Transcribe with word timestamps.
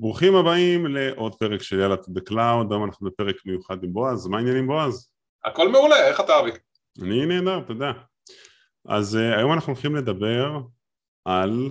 ברוכים 0.00 0.34
הבאים 0.34 0.86
לעוד 0.86 1.34
פרק 1.34 1.62
של 1.62 1.78
יאללה 1.80 1.94
to 1.94 2.08
the 2.18 2.30
cloud, 2.30 2.70
היום 2.70 2.84
אנחנו 2.84 3.06
בפרק 3.06 3.36
מיוחד 3.46 3.84
עם 3.84 3.92
בועז, 3.92 4.26
מה 4.26 4.36
העניינים 4.36 4.66
בועז? 4.66 5.10
הכל 5.44 5.68
מעולה, 5.68 6.08
איך 6.08 6.20
אתה 6.20 6.40
אבי? 6.40 6.50
אני 7.02 7.26
נהדר, 7.26 7.60
תודה. 7.66 7.92
אז 8.88 9.16
uh, 9.16 9.38
היום 9.38 9.52
אנחנו 9.52 9.72
הולכים 9.72 9.96
לדבר 9.96 10.60
על 11.24 11.70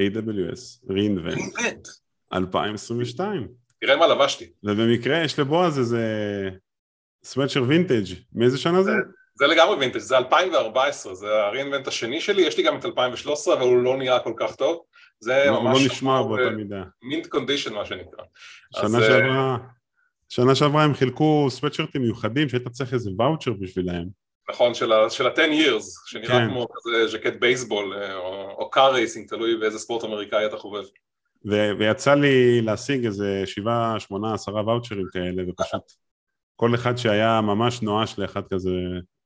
AWS, 0.00 0.88
reInvent, 0.88 1.58
רeinvent. 1.58 1.88
2022, 2.32 3.48
תראה 3.80 3.96
מה 3.96 4.06
לבשתי. 4.06 4.52
ובמקרה 4.64 5.24
יש 5.24 5.38
לבועז 5.38 5.78
איזה 5.78 6.04
סוואצ'ר 7.24 7.62
וינטג', 7.62 8.14
מאיזה 8.32 8.58
שנה 8.58 8.82
זה? 8.82 8.92
זה 9.34 9.46
לגמרי 9.46 9.76
וינטג', 9.76 9.98
זה 9.98 10.18
2014, 10.18 11.14
זה 11.14 11.26
ה-reinvent 11.26 11.88
השני 11.88 12.20
שלי, 12.20 12.42
יש 12.42 12.56
לי 12.56 12.62
גם 12.62 12.78
את 12.78 12.84
2013, 12.84 13.54
אבל 13.54 13.62
הוא 13.62 13.82
לא 13.82 13.96
נראה 13.96 14.20
כל 14.20 14.32
כך 14.36 14.56
טוב. 14.56 14.82
זה 15.22 15.42
לא, 15.46 15.50
הוא 15.56 15.64
ממש... 15.64 15.78
לא 15.80 15.86
נשמע 15.86 16.22
באותה 16.22 16.50
מידה. 16.50 16.82
mint 17.02 17.26
condition 17.26 17.74
מה 17.74 17.84
שנקרא. 17.84 18.24
שנה 18.76 18.84
אז, 18.84 18.94
אה, 18.94 19.00
שעברה, 19.08 19.56
שנה 20.28 20.54
שעברה 20.54 20.84
הם 20.84 20.94
חילקו 20.94 21.46
סווטשירטים 21.50 22.02
מיוחדים 22.02 22.48
שהיית 22.48 22.68
צריך 22.68 22.94
איזה 22.94 23.10
ואוצ'ר 23.18 23.52
בשבילהם. 23.52 24.08
נכון, 24.50 24.74
של 24.74 24.92
ה- 24.92 25.10
של 25.10 25.26
ה-10 25.26 25.38
years, 25.38 25.82
שנראה 26.06 26.28
כן. 26.38 26.48
כמו 26.48 26.66
כזה 26.72 27.06
ז'קט 27.08 27.32
בייסבול, 27.40 27.94
אה, 27.94 28.14
או 28.16 28.50
או 28.58 28.70
car 28.70 28.92
racing, 28.92 29.28
תלוי 29.28 29.56
באיזה 29.56 29.78
ספורט 29.78 30.04
אמריקאי 30.04 30.46
אתה 30.46 30.56
חובב. 30.56 30.82
ו- 31.50 31.70
ויצא 31.78 32.14
לי 32.14 32.62
להשיג 32.62 33.04
איזה 33.06 33.42
שבעה, 33.46 34.00
שמונה, 34.00 34.34
עשרה 34.34 34.66
ואוצ'רים 34.66 35.06
כאלה, 35.12 35.42
ופשוט 35.48 35.82
כל 36.56 36.74
אחד 36.74 36.96
שהיה 36.96 37.40
ממש 37.40 37.82
נואש 37.82 38.18
לאחד 38.18 38.42
כזה, 38.52 38.70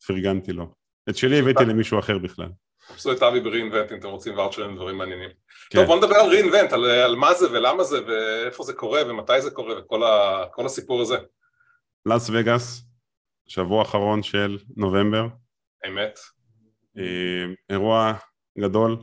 פרגנתי 0.07 0.53
לו. 0.53 0.67
את 1.11 1.17
שלי 1.17 1.39
הבאתי 1.39 1.65
למישהו 1.65 1.99
אחר 1.99 2.19
בכלל. 2.19 2.49
חפשו 2.87 3.13
את 3.13 3.23
אבי 3.23 3.41
ב-reinvent 3.41 3.93
אם 3.93 3.99
אתם 3.99 4.09
רוצים 4.09 4.39
ואוצ'רים 4.39 4.73
ודברים 4.73 4.99
מעניינים. 4.99 5.31
כן. 5.71 5.79
טוב, 5.79 5.87
בוא 5.87 5.97
נדבר 5.97 6.17
על 6.17 6.31
reinvent, 6.31 6.75
על, 6.75 6.85
על 6.85 7.17
מה 7.17 7.35
זה 7.35 7.51
ולמה 7.53 7.85
זה 7.85 8.05
ואיפה 8.07 8.65
זה 8.65 8.73
קורה 8.73 9.01
ומתי 9.07 9.41
זה 9.41 9.51
קורה 9.51 9.81
וכל 9.81 10.03
ה, 10.03 10.45
הסיפור 10.65 11.03
הזה. 11.03 11.17
לאס 12.07 12.31
וגאס, 12.33 12.83
שבוע 13.47 13.83
אחרון 13.83 14.23
של 14.23 14.59
נובמבר, 14.77 15.27
אמת. 15.87 16.19
אה, 16.99 17.45
אירוע 17.71 18.13
גדול, 18.59 18.97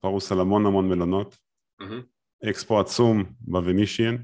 פרוס 0.00 0.32
על 0.32 0.40
המון 0.40 0.66
המון 0.66 0.88
מלונות, 0.88 1.36
מהמם. 1.80 2.02
אקספו 2.50 2.80
עצום 2.80 3.24
בוונישיאן, 3.40 4.16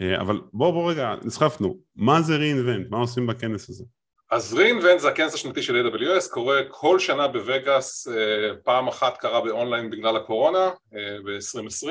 אה, 0.00 0.20
אבל 0.20 0.40
בואו 0.52 0.72
בואו 0.72 0.86
רגע, 0.86 1.14
נסחפנו, 1.24 1.78
מה 1.96 2.22
זה 2.22 2.36
reInvent? 2.36 2.88
מה 2.90 2.98
עושים 2.98 3.26
בכנס 3.26 3.68
הזה? 3.70 3.84
אז 4.30 4.54
reinvent 4.54 4.98
זה 4.98 5.08
הכנס 5.08 5.34
השנתי 5.34 5.62
של 5.62 5.86
AWS, 5.86 6.30
קורה 6.30 6.60
כל 6.68 6.98
שנה 6.98 7.28
בווגאס, 7.28 8.08
אה, 8.08 8.56
פעם 8.64 8.88
אחת 8.88 9.16
קרה 9.16 9.40
באונליין 9.40 9.90
בגלל 9.90 10.16
הקורונה 10.16 10.70
אה, 10.94 11.16
ב-2020 11.24 11.90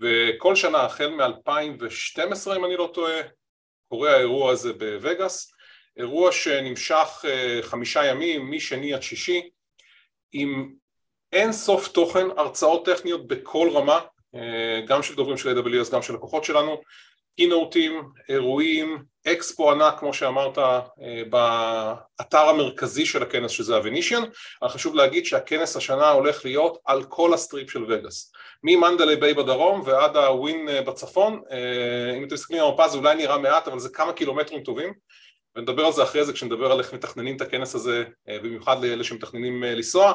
וכל 0.00 0.54
שנה 0.54 0.78
החל 0.82 1.08
מ-2012 1.08 2.56
אם 2.56 2.64
אני 2.64 2.76
לא 2.76 2.90
טועה 2.94 3.20
קורה 3.88 4.16
האירוע 4.16 4.52
הזה 4.52 4.72
בווגאס, 4.72 5.52
אירוע 5.96 6.32
שנמשך 6.32 7.24
אה, 7.24 7.58
חמישה 7.62 8.04
ימים 8.04 8.50
משני 8.50 8.94
עד 8.94 9.02
שישי 9.02 9.50
עם 10.32 10.72
אין 11.32 11.52
סוף 11.52 11.88
תוכן, 11.88 12.26
הרצאות 12.36 12.86
טכניות 12.86 13.26
בכל 13.26 13.70
רמה, 13.72 14.00
גם 14.86 15.02
של 15.02 15.14
דוברים 15.14 15.36
של 15.36 15.58
AWS 15.58 15.92
גם 15.92 16.02
של 16.02 16.14
לקוחות 16.14 16.44
שלנו 16.44 16.80
keynote 17.36 17.82
ים, 17.82 18.02
אירועים, 18.28 19.02
אקספו 19.26 19.70
ענק 19.70 19.98
כמו 19.98 20.14
שאמרת 20.14 20.58
אה, 20.58 21.22
באתר 21.30 22.48
המרכזי 22.48 23.06
של 23.06 23.22
הכנס 23.22 23.50
שזה 23.50 23.76
הוונישיאן, 23.76 24.22
אבל 24.62 24.70
חשוב 24.70 24.94
להגיד 24.94 25.26
שהכנס 25.26 25.76
השנה 25.76 26.10
הולך 26.10 26.44
להיות 26.44 26.78
על 26.84 27.04
כל 27.04 27.34
הסטריפ 27.34 27.70
של 27.70 27.84
וגאס, 27.84 28.32
ממנדלי 28.62 29.16
ביי 29.16 29.34
בדרום 29.34 29.82
ועד 29.84 30.16
הווין 30.16 30.68
אה, 30.68 30.82
בצפון, 30.82 31.42
אה, 31.50 32.16
אם 32.16 32.24
אתם 32.24 32.34
מסתכלים 32.34 32.62
על 32.62 32.68
המפה 32.68 32.88
זה 32.88 32.98
אולי 32.98 33.14
נראה 33.14 33.38
מעט 33.38 33.68
אבל 33.68 33.78
זה 33.78 33.88
כמה 33.88 34.12
קילומטרים 34.12 34.62
טובים. 34.62 34.92
ונדבר 35.56 35.86
על 35.86 35.92
זה 35.92 36.02
אחרי 36.02 36.24
זה 36.24 36.32
כשנדבר 36.32 36.72
על 36.72 36.78
איך 36.78 36.94
מתכננים 36.94 37.36
את 37.36 37.40
הכנס 37.40 37.74
הזה 37.74 38.04
במיוחד 38.26 38.84
לאלה 38.84 39.04
שמתכננים 39.04 39.62
לנסוע. 39.62 40.14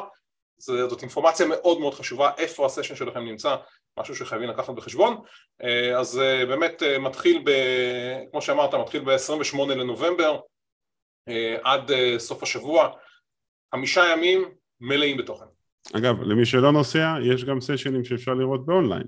זאת 0.58 1.02
אינפורמציה 1.02 1.46
מאוד 1.46 1.80
מאוד 1.80 1.94
חשובה 1.94 2.32
איפה 2.38 2.66
הסשן 2.66 2.96
שלכם 2.96 3.20
נמצא 3.20 3.56
משהו 4.00 4.16
שחייבים 4.16 4.50
לקחת 4.50 4.74
בחשבון 4.74 5.22
אה, 5.64 6.00
אז 6.00 6.20
אה, 6.20 6.46
באמת 6.46 6.84
אה, 6.84 7.00
מתחיל, 7.00 7.42
ב, 7.46 7.52
כמו 8.32 8.42
שאמרת, 8.42 8.74
מתחיל 8.74 9.02
ב-28 9.04 9.58
לנובמבר 9.70 10.40
עד 11.64 11.92
סוף 12.18 12.44
השבוע, 12.44 12.90
חמישה 13.76 14.02
ימים 14.14 14.52
מלאים 14.82 15.18
בתוכן. 15.18 15.46
אגב, 15.98 16.22
למי 16.22 16.46
שלא 16.46 16.72
נוסע, 16.72 17.16
יש 17.24 17.46
גם 17.46 17.62
סשנים 17.62 18.04
שאפשר 18.04 18.34
לראות 18.34 18.66
באונליין. 18.66 19.04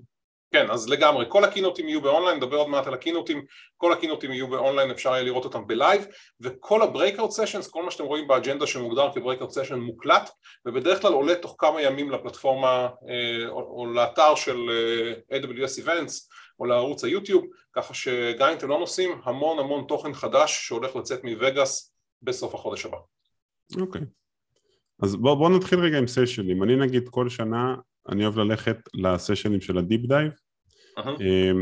כן, 0.53 0.71
אז 0.71 0.89
לגמרי, 0.89 1.25
כל 1.29 1.43
ה 1.43 1.48
keynote 1.48 1.79
ים 1.79 1.87
יהיו 1.87 2.01
באונליין, 2.01 2.37
נדבר 2.37 2.57
עוד 2.57 2.69
מעט 2.69 2.87
על 2.87 2.93
ה 2.93 2.98
keynote 2.98 3.31
ים, 3.31 3.45
כל 3.77 3.93
ה 3.93 3.97
keynote 3.97 4.24
ים 4.24 4.31
יהיו 4.31 4.47
באונליין, 4.47 4.91
אפשר 4.91 5.09
יהיה 5.09 5.23
לראות 5.23 5.45
אותם 5.45 5.67
בלייב, 5.67 6.05
וכל 6.41 6.81
ה-breakout 6.81 7.29
sessions, 7.29 7.71
כל 7.71 7.83
מה 7.83 7.91
שאתם 7.91 8.03
רואים 8.03 8.27
באג'נדה 8.27 8.67
שמוגדר 8.67 9.09
כ-breakout 9.11 9.49
session 9.49 9.75
מוקלט, 9.75 10.29
ובדרך 10.65 11.01
כלל 11.01 11.13
עולה 11.13 11.35
תוך 11.35 11.55
כמה 11.57 11.81
ימים 11.81 12.11
לפלטפורמה 12.11 12.89
אה, 13.09 13.49
או, 13.49 13.59
או 13.59 13.85
לאתר 13.85 14.35
של 14.35 14.57
אה, 15.31 15.37
AWS 15.37 15.85
Events 15.85 16.13
או 16.59 16.65
לערוץ 16.65 17.03
היוטיוב, 17.03 17.45
ככה 17.75 17.93
שגם 17.93 18.49
אם 18.49 18.57
אתם 18.57 18.69
לא 18.69 18.79
נוסעים, 18.79 19.21
המון 19.23 19.59
המון 19.59 19.85
תוכן 19.87 20.13
חדש 20.13 20.67
שהולך 20.67 20.95
לצאת 20.95 21.23
מווגאס 21.23 21.95
בסוף 22.21 22.55
החודש 22.55 22.85
הבא. 22.85 22.97
אוקיי. 23.81 24.01
אז 25.03 25.15
בואו 25.15 25.37
בוא 25.37 25.49
נתחיל 25.49 25.79
רגע 25.79 25.97
עם 25.97 26.07
סשנים. 26.07 26.63
אני 26.63 26.75
נגיד 26.75 27.09
כל 27.09 27.29
שנה, 27.29 27.75
אני 28.09 28.23
אוהב 28.23 28.37
ללכת 28.37 28.77
לסשנים 28.93 29.61
של 29.61 29.77
ה 29.77 29.83
deep 29.83 30.05
dive, 30.05 30.31
אהה. 30.97 31.13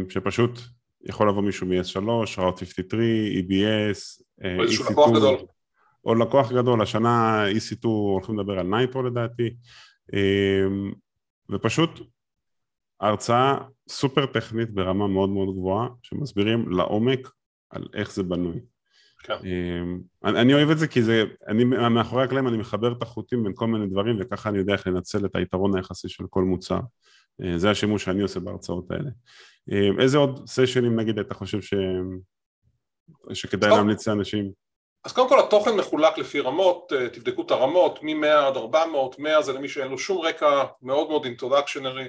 שפשוט 0.10 0.60
יכול 1.04 1.30
לבוא 1.30 1.42
מישהו 1.42 1.68
מ-S3, 1.68 1.98
Route 2.38 2.60
53, 2.60 3.00
EBS, 3.40 4.24
או 4.58 4.64
איזשהו 4.64 4.86
EC2, 4.86 4.92
לקוח 4.92 5.10
גדול. 5.10 5.38
או 6.06 6.16
לקוח 6.16 6.52
גדול, 6.52 6.82
השנה 6.82 7.46
EC2 7.50 7.84
הולכים 7.84 8.40
לדבר 8.40 8.60
על 8.60 8.68
נייטרו 8.68 9.04
לדעתי, 9.04 9.56
אה, 10.14 10.64
ופשוט 11.52 11.90
הרצאה 13.02 13.58
סופר 13.90 14.26
טכנית 14.26 14.70
ברמה 14.70 15.08
מאוד 15.08 15.30
מאוד 15.30 15.56
גבוהה, 15.56 15.88
שמסבירים 16.04 16.70
לעומק 16.70 17.32
על 17.70 17.88
איך 17.94 18.12
זה 18.14 18.24
בנוי. 18.24 18.60
כן. 19.24 19.34
אמ, 19.34 20.00
אני, 20.24 20.42
אני 20.42 20.54
אוהב 20.54 20.70
את 20.70 20.80
זה 20.80 20.88
כי 20.88 21.04
זה, 21.04 21.24
אני 21.48 21.64
מאחורי 21.64 22.24
הקלעים 22.24 22.48
אני 22.48 22.58
מחבר 22.58 22.92
את 22.92 23.02
החוטים 23.02 23.44
בין 23.44 23.52
כל 23.56 23.68
מיני 23.68 23.88
דברים 23.88 24.18
וככה 24.20 24.50
אני 24.50 24.58
יודע 24.58 24.74
איך 24.74 24.88
לנצל 24.88 25.26
את 25.26 25.36
היתרון 25.36 25.76
היחסי 25.76 26.10
של 26.10 26.24
כל 26.30 26.44
מוצר. 26.44 26.80
אה, 27.44 27.58
זה 27.58 27.70
השימוש 27.70 28.04
שאני 28.04 28.22
עושה 28.22 28.40
בהרצאות 28.40 28.92
האלה. 28.92 29.10
אמ, 29.72 30.00
איזה 30.00 30.18
עוד 30.18 30.48
סשנים 30.48 31.00
נגיד 31.00 31.20
אתה 31.20 31.34
חושב 31.34 31.62
ש... 31.62 31.74
שכדאי 33.34 33.70
טוב. 33.70 33.78
להמליץ 33.78 34.08
לאנשים? 34.08 34.52
אז 35.04 35.14
קודם 35.14 35.30
כל 35.30 35.40
התוכן 35.40 35.76
מחולק 35.76 36.18
לפי 36.18 36.40
רמות, 36.40 36.94
אה, 36.96 37.10
תבדקו 37.10 37.42
את 37.42 37.52
הרמות, 37.52 38.04
מ-100 38.04 38.28
עד 38.28 38.58
400, 38.58 39.20
100 39.20 39.42
זה 39.42 39.54
למי 39.54 39.70
שאין 39.70 39.88
לו 39.88 39.98
שום 39.98 40.22
רקע, 40.22 40.64
מאוד 40.82 41.10
מאוד 41.10 41.26
introductionary, 41.26 42.08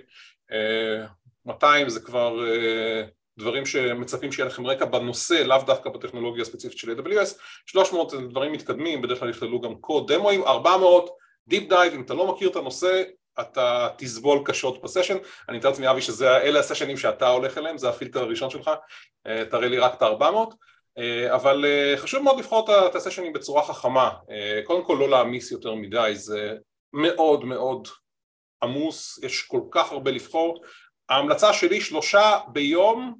200 1.46 1.88
זה 1.88 2.00
כבר 2.00 2.48
אה, 2.48 3.02
דברים 3.38 3.66
שמצפים 3.66 4.32
שיהיה 4.32 4.48
לכם 4.48 4.66
רקע 4.66 4.84
בנושא, 4.84 5.34
לאו 5.34 5.58
דווקא 5.66 5.90
בטכנולוגיה 5.90 6.42
הספציפית 6.42 6.78
של 6.78 6.98
AWS, 6.98 7.38
300 7.66 8.10
זה 8.10 8.16
דברים 8.20 8.52
מתקדמים, 8.52 9.02
בדרך 9.02 9.20
כלל 9.20 9.30
יכללו 9.30 9.60
גם 9.60 9.74
קוד 9.74 10.12
דמואים, 10.12 10.44
400 10.44 11.10
deep 11.48 11.68
dive, 11.68 11.92
אם 11.94 12.02
אתה 12.02 12.14
לא 12.14 12.32
מכיר 12.32 12.50
את 12.50 12.56
הנושא, 12.56 13.02
אתה 13.40 13.88
תסבול 13.98 14.42
קשות 14.44 14.82
בסשן, 14.82 15.16
אני 15.48 15.58
מתאר 15.58 15.70
לעצמי 15.70 15.90
אבי 15.90 16.02
שאלה 16.02 16.60
הסשנים 16.60 16.96
שאתה 16.96 17.28
הולך 17.28 17.58
אליהם, 17.58 17.78
זה 17.78 17.88
הפילטר 17.88 18.20
הראשון 18.20 18.50
שלך, 18.50 18.70
אה, 19.26 19.44
תראה 19.50 19.68
לי 19.68 19.78
רק 19.78 19.94
את 19.94 20.02
ה-400 20.02 20.54
אה, 20.98 21.34
אבל 21.34 21.64
אה, 21.64 21.94
חשוב 21.96 22.22
מאוד 22.22 22.38
לבחור 22.38 22.86
את 22.86 22.94
הסשנים 22.94 23.32
בצורה 23.32 23.62
חכמה, 23.62 24.10
קודם 24.64 24.84
כל 24.84 24.96
לא 25.00 25.08
להעמיס 25.10 25.52
יותר 25.52 25.74
מדי, 25.74 26.12
זה 26.14 26.54
מאוד 26.92 27.44
מאוד 27.44 27.88
עמוס, 28.62 29.18
יש 29.22 29.42
כל 29.42 29.60
כך 29.70 29.92
הרבה 29.92 30.10
לבחור, 30.10 30.64
ההמלצה 31.08 31.52
שלי 31.52 31.80
שלושה 31.80 32.38
ביום 32.52 33.14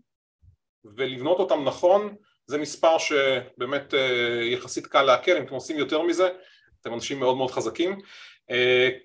ולבנות 0.96 1.38
אותם 1.38 1.64
נכון, 1.64 2.16
זה 2.46 2.58
מספר 2.58 2.98
שבאמת 2.98 3.94
יחסית 4.52 4.86
קל 4.86 5.02
לעכל, 5.02 5.36
אם 5.36 5.42
אתם 5.42 5.54
עושים 5.54 5.78
יותר 5.78 6.02
מזה, 6.02 6.28
אתם 6.80 6.94
אנשים 6.94 7.20
מאוד 7.20 7.36
מאוד 7.36 7.50
חזקים, 7.50 7.98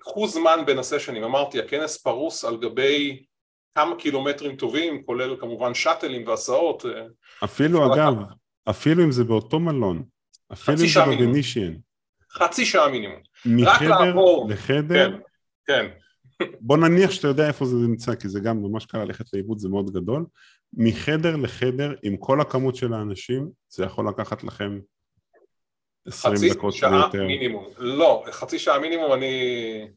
קחו 0.00 0.28
זמן 0.28 0.58
בין 0.66 0.78
הסשנים, 0.78 1.24
אמרתי 1.24 1.58
הכנס 1.58 1.96
פרוס 1.96 2.44
על 2.44 2.56
גבי 2.56 3.24
כמה 3.74 3.96
קילומטרים 3.96 4.56
טובים, 4.56 5.02
כולל 5.02 5.36
כמובן 5.40 5.74
שאטלים 5.74 6.28
והסעות, 6.28 6.86
אה, 6.86 7.06
אפילו 7.44 7.94
אגב, 7.94 8.14
אפילו 8.70 9.04
אם 9.04 9.12
זה 9.12 9.24
באותו 9.24 9.60
מלון, 9.60 10.02
אפילו 10.52 10.78
אם 10.80 10.86
זה. 10.86 11.04
בוונישיאן, 11.04 11.74
חצי 12.32 12.64
שעה 12.64 12.88
מינימום, 12.88 13.20
מחדר. 13.46 14.14
לחדר, 14.48 15.18
כן, 15.66 15.86
כן, 16.38 16.46
בוא 16.60 16.76
נניח 16.76 17.10
שאתה 17.10 17.28
יודע 17.28 17.48
איפה 17.48 17.64
זה 17.64 17.76
נמצא, 17.76 18.14
כי 18.14 18.28
זה 18.28 18.40
גם 18.40 18.62
ממש 18.62 18.86
קל 18.86 18.98
ללכת 18.98 19.24
לאיבוד, 19.32 19.58
זה 19.58 19.68
מאוד 19.68 19.90
גדול. 19.90 20.26
מחדר 20.72 21.36
לחדר, 21.36 21.94
עם 22.02 22.16
כל 22.16 22.40
הכמות 22.40 22.76
של 22.76 22.92
האנשים, 22.92 23.48
זה 23.68 23.84
יכול 23.84 24.08
לקחת 24.08 24.44
לכם 24.44 24.78
20 26.08 26.36
חצי 26.36 26.50
דקות 26.50 26.74
שעה 26.74 26.92
ויותר. 26.92 27.24
מינימום, 27.26 27.66
לא, 27.78 28.24
חצי 28.30 28.58
שעה 28.58 28.78
מינימום 28.78 29.12
אני, 29.12 29.88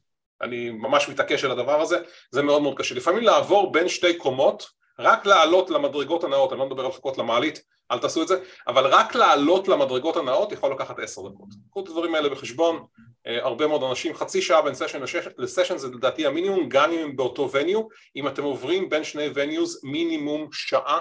אני 0.42 0.69
ממש 0.69 1.10
מתעקש 1.10 1.44
על 1.44 1.52
הדבר 1.52 1.81
הזה, 1.81 2.00
זה 2.31 2.42
מאוד 2.42 2.62
מאוד 2.62 2.78
קשה, 2.78 2.96
לפעמים 2.96 3.24
לעבור 3.24 3.72
בין 3.72 3.90
שתי 3.90 4.18
קומות 4.18 4.81
רק 5.00 5.25
לעלות 5.25 5.69
למדרגות 5.69 6.24
הנאות, 6.24 6.52
אני 6.52 6.60
לא 6.60 6.66
מדבר 6.66 6.81
על 6.81 6.90
לחכות 6.90 7.18
למעלית, 7.18 7.62
אל 7.92 8.00
תעשו 8.00 8.22
את 8.22 8.28
זה, 8.28 8.40
אבל 8.68 8.86
רק 8.86 9.16
לעלות 9.16 9.68
למדרגות 9.68 10.16
הנאות 10.16 10.52
יכול 10.52 10.72
לקחת 10.72 11.00
עשר 11.00 11.22
דקות. 11.22 11.48
קחו 11.72 11.84
את 11.84 11.88
הדברים 11.88 12.16
האלה 12.16 12.30
בחשבון, 12.30 12.86
אה, 13.28 13.44
הרבה 13.44 13.68
מאוד 13.68 13.84
אנשים, 13.84 14.16
חצי 14.16 14.42
שעה 14.42 14.62
בין 14.62 14.74
סשן 14.74 15.02
לסשן 15.38 15.78
זה 15.78 15.88
לדעתי 15.88 16.25
המינימום, 16.25 16.69
גם 16.69 16.92
אם 16.92 17.00
הם 17.00 17.16
באותו 17.16 17.52
וניו, 17.52 17.81
אם 18.16 18.28
אתם 18.28 18.44
עוברים 18.44 18.90
בין 18.90 19.04
שני 19.04 19.28
וניוז 19.34 19.80
מינימום 19.84 20.48
שעה, 20.52 21.00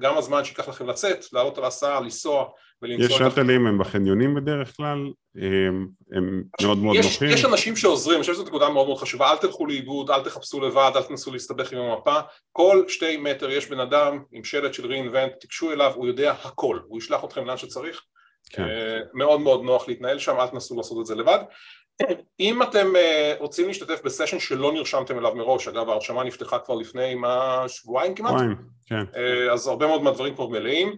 גם 0.00 0.16
הזמן 0.18 0.44
שיקח 0.44 0.68
לכם 0.68 0.86
לצאת, 0.86 1.24
לעלות 1.32 1.58
על 1.58 1.64
הסעה, 1.64 2.00
לנסוע 2.00 2.48
יש 2.82 3.12
שאטלים, 3.12 3.66
הם 3.66 3.78
בחניונים 3.78 4.34
בדרך 4.34 4.76
כלל, 4.76 4.98
הם, 5.36 5.88
הם 6.12 6.42
מאוד 6.62 6.78
מאוד 6.78 6.96
יש, 6.96 7.04
נוחים. 7.06 7.28
יש 7.28 7.44
אנשים 7.44 7.76
שעוזרים, 7.76 8.16
אני 8.16 8.20
חושב 8.20 8.34
שזו 8.34 8.44
נקודה 8.44 8.68
מאוד 8.68 8.86
מאוד 8.86 8.98
חשובה, 8.98 9.30
אל 9.30 9.36
תלכו 9.36 9.66
לאיבוד, 9.66 10.10
אל 10.10 10.24
תחפשו 10.24 10.60
לבד, 10.60 10.90
אל 10.96 11.02
תנסו 11.02 11.32
להסתבך 11.32 11.72
עם 11.72 11.78
המפה, 11.78 12.20
כל 12.52 12.84
שתי 12.88 13.16
מטר 13.16 13.50
יש 13.50 13.70
בן 13.70 13.80
אדם 13.80 14.22
עם 14.32 14.44
שלט 14.44 14.74
של 14.74 14.92
רeinvent, 14.92 15.38
תיגשו 15.40 15.72
אליו, 15.72 15.92
הוא 15.94 16.06
יודע 16.06 16.32
הכל, 16.44 16.78
הוא 16.86 16.98
ישלח 16.98 17.24
אתכם 17.24 17.46
לאן 17.46 17.56
שצריך, 17.56 18.02
כן. 18.50 18.62
אה, 18.62 18.98
מאוד 19.14 19.40
מאוד 19.40 19.62
נוח 19.62 19.88
להתנהל 19.88 20.18
שם, 20.18 20.36
אל 20.40 20.46
תנסו 20.46 20.76
לעשות 20.76 21.00
את 21.00 21.06
זה 21.06 21.14
לבד. 21.14 21.38
אם 22.40 22.62
אתם 22.62 22.96
אה, 22.96 23.34
רוצים 23.38 23.68
להשתתף 23.68 24.02
בסשן 24.04 24.38
שלא 24.38 24.72
נרשמתם 24.72 25.18
אליו 25.18 25.34
מראש, 25.34 25.68
אגב 25.68 25.88
ההרשמה 25.88 26.24
נפתחה 26.24 26.58
כבר 26.58 26.74
לפני 26.74 27.14
מה, 27.14 27.64
שבועיים 27.68 28.14
כמעט? 28.14 28.32
שבועיים, 28.32 28.56
כן. 28.86 29.04
אה, 29.16 29.52
אז 29.52 29.66
הרבה 29.66 29.86
מאוד 29.86 30.02
מהדברים 30.02 30.34
כבר 30.34 30.46
מלאים. 30.46 30.96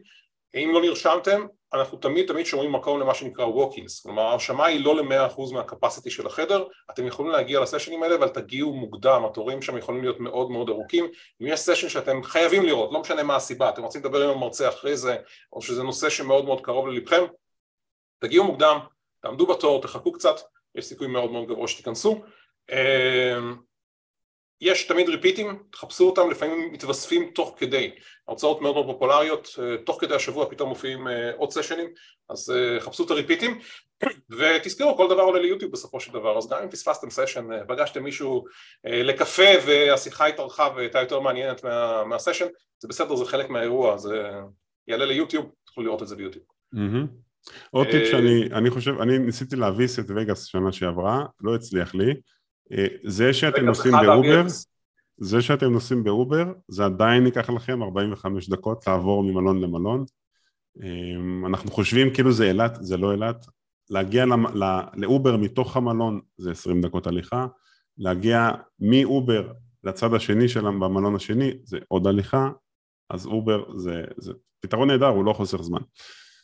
אם 0.55 0.71
לא 0.73 0.81
נרשמתם, 0.83 1.47
אנחנו 1.75 1.99
תמיד 1.99 2.27
תמיד 2.27 2.47
שומרים 2.47 2.73
מקום 2.73 3.00
למה 3.00 3.15
שנקרא 3.15 3.45
ווקינס, 3.45 4.00
כלומר 4.00 4.23
ההרשמה 4.23 4.67
היא 4.67 4.85
לא 4.85 4.97
למאה 4.97 5.27
אחוז 5.27 5.53
מהקפסיטי 5.53 6.11
של 6.11 6.27
החדר, 6.27 6.65
אתם 6.91 7.06
יכולים 7.06 7.33
להגיע 7.33 7.61
לסשנים 7.61 8.03
האלה 8.03 8.15
אבל 8.15 8.29
תגיעו 8.29 8.73
מוקדם, 8.73 9.25
התורים 9.25 9.62
שם 9.62 9.77
יכולים 9.77 10.03
להיות 10.03 10.21
מאוד 10.21 10.50
מאוד 10.50 10.69
ארוכים, 10.69 11.05
אם 11.43 11.47
יש 11.47 11.61
סשן 11.61 11.89
שאתם 11.89 12.23
חייבים 12.23 12.65
לראות, 12.65 12.93
לא 12.93 13.00
משנה 13.00 13.23
מה 13.23 13.37
הסיבה, 13.37 13.69
אתם 13.69 13.83
רוצים 13.83 14.00
לדבר 14.00 14.31
עם 14.31 14.37
המרצה 14.37 14.69
אחרי 14.69 14.97
זה, 14.97 15.17
או 15.53 15.62
שזה 15.62 15.83
נושא 15.83 16.11
שמאוד 16.11 16.45
מאוד 16.45 16.61
קרוב 16.61 16.89
ללבכם, 16.89 17.25
תגיעו 18.19 18.45
מוקדם, 18.45 18.79
תעמדו 19.21 19.47
בתור, 19.47 19.83
תחכו 19.83 20.12
קצת, 20.12 20.41
יש 20.79 20.85
סיכוי 20.85 21.07
מאוד 21.07 21.33
מאוד 21.33 21.49
גבוה 21.49 21.69
שתיכנסו. 21.69 22.23
אמ, 22.71 23.57
יש 24.61 24.85
תמיד 24.85 25.09
ריפיטים, 25.09 25.63
תחפשו 25.73 26.07
אותם, 26.07 26.31
לפעמים 26.31 26.73
מתווספים 26.73 27.31
תוך 27.35 27.55
כדי, 27.59 27.91
הרצאות 28.29 28.61
מאוד 28.61 28.75
מאוד 28.75 28.87
פופולריות, 28.87 29.49
אה, 29.59 29.77
תוך 29.87 30.01
כדי 30.01 30.15
השבוע 30.15 30.51
פתאום 30.51 30.69
מופיעים 30.69 31.09
אה, 31.09 31.35
עוד 31.37 31.51
סשנים, 31.51 31.89
אז 32.29 32.51
אה, 32.51 32.81
חפשו 32.81 33.05
את 33.05 33.11
הריפיטים 33.11 33.59
ותזכרו 34.39 34.97
כל 34.97 35.09
דבר 35.09 35.23
עולה 35.23 35.41
ליוטיוב 35.41 35.73
בסופו 35.73 36.01
של 36.01 36.13
דבר, 36.13 36.39
אז 36.39 36.49
גם 36.49 36.63
אם 36.63 36.71
פספסתם 36.71 37.11
סשן, 37.11 37.49
פגשתם 37.69 38.03
מישהו 38.05 38.45
לקפה 38.85 39.51
והשיחה 39.67 40.27
התארכה 40.27 40.69
והייתה 40.77 41.01
יותר 41.01 41.21
מעניינת 41.21 41.65
מה, 41.65 42.05
מהסשן, 42.05 42.47
זה 42.79 42.89
בסדר, 42.89 43.17
זה 43.17 43.25
חלק 43.25 43.51
מהאירוע, 43.51 43.97
זה 43.97 44.31
יעלה 44.89 45.05
ליוטיוב, 45.05 45.47
תוכלו 45.65 45.85
לראות 45.85 46.03
את 46.03 46.09
זה 46.09 46.17
ביוטיוב. 46.17 46.45
עוד 47.71 47.87
טיפ 47.91 48.06
שאני 48.11 48.49
אני 48.53 48.71
חושב, 48.71 49.00
אני 49.00 49.19
ניסיתי 49.19 49.56
להביס 49.56 49.99
את 49.99 50.05
וגאס 50.09 50.45
שנה 50.45 50.73
שעברה, 50.73 51.25
לא 51.41 51.55
הצליח 51.55 51.95
לי 51.95 52.15
אה, 52.73 52.87
זה 53.05 53.33
שאתם 53.33 53.65
נוסעים 53.65 53.95
באובר, 54.03 54.43
זה 55.19 55.43
שאתם 55.43 55.73
נוסעים 55.73 56.05
באובר, 56.05 56.53
זה 56.69 56.85
עדיין 56.85 57.27
ייקח 57.27 57.50
לכם 57.50 57.83
45 57.83 58.49
דקות 58.49 58.87
לעבור 58.87 59.23
ממלון 59.23 59.61
למלון. 59.61 60.05
אה, 60.83 61.47
אנחנו 61.47 61.71
חושבים 61.71 62.15
כאילו 62.15 62.33
זה 62.33 62.49
אילת, 62.49 62.79
זה 62.81 62.97
לא 62.97 63.12
אילת. 63.12 63.47
להגיע 63.91 64.25
לאובר 64.95 65.37
מתוך 65.37 65.77
המלון 65.77 66.21
זה 66.37 66.50
20 66.50 66.81
דקות 66.81 67.06
הליכה, 67.06 67.47
להגיע 67.99 68.50
מאובר 68.81 69.53
לצד 69.85 70.15
השני 70.15 70.49
שלהם 70.49 70.81
במלון 70.81 71.15
השני 71.15 71.53
זה 71.65 71.79
עוד 71.89 72.06
הליכה, 72.06 72.50
אז 73.11 73.27
אובר 73.27 73.79
זה, 73.79 74.05
זה 74.17 74.33
פתרון 74.61 74.91
נהדר, 74.91 75.06
הוא 75.06 75.25
לא 75.25 75.33
חוסך 75.33 75.62
זמן. 75.62 75.81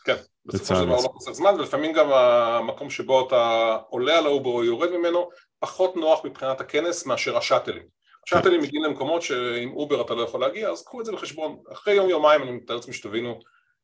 כן, 0.05 0.15
בסופו 0.47 0.75
של 0.75 0.85
דבר 0.85 0.97
לא 0.97 1.09
חוסך 1.09 1.33
זמן, 1.33 1.55
ולפעמים 1.59 1.93
גם 1.93 2.13
המקום 2.13 2.91
שבו 2.91 3.27
אתה 3.27 3.77
עולה 3.89 4.19
על 4.19 4.27
האובר 4.27 4.51
או 4.51 4.65
יורד 4.65 4.91
ממנו, 4.91 5.29
פחות 5.59 5.97
נוח 5.97 6.25
מבחינת 6.25 6.61
הכנס 6.61 7.07
מאשר 7.07 7.37
השאטלים. 7.37 7.83
השאטלים 8.27 8.61
מגיעים 8.61 8.85
למקומות 8.85 9.23
שעם 9.23 9.73
אובר 9.73 10.01
אתה 10.01 10.15
לא 10.15 10.23
יכול 10.23 10.41
להגיע, 10.41 10.71
אז 10.71 10.85
קחו 10.85 11.01
את 11.01 11.07
זה 11.07 11.13
בחשבון. 11.13 11.57
אחרי 11.73 11.95
יום 11.95 12.09
יומיים 12.09 12.43
אני 12.43 12.51
מתאר 12.51 12.77
לעצמי 12.77 12.95
שתבינו 12.95 13.39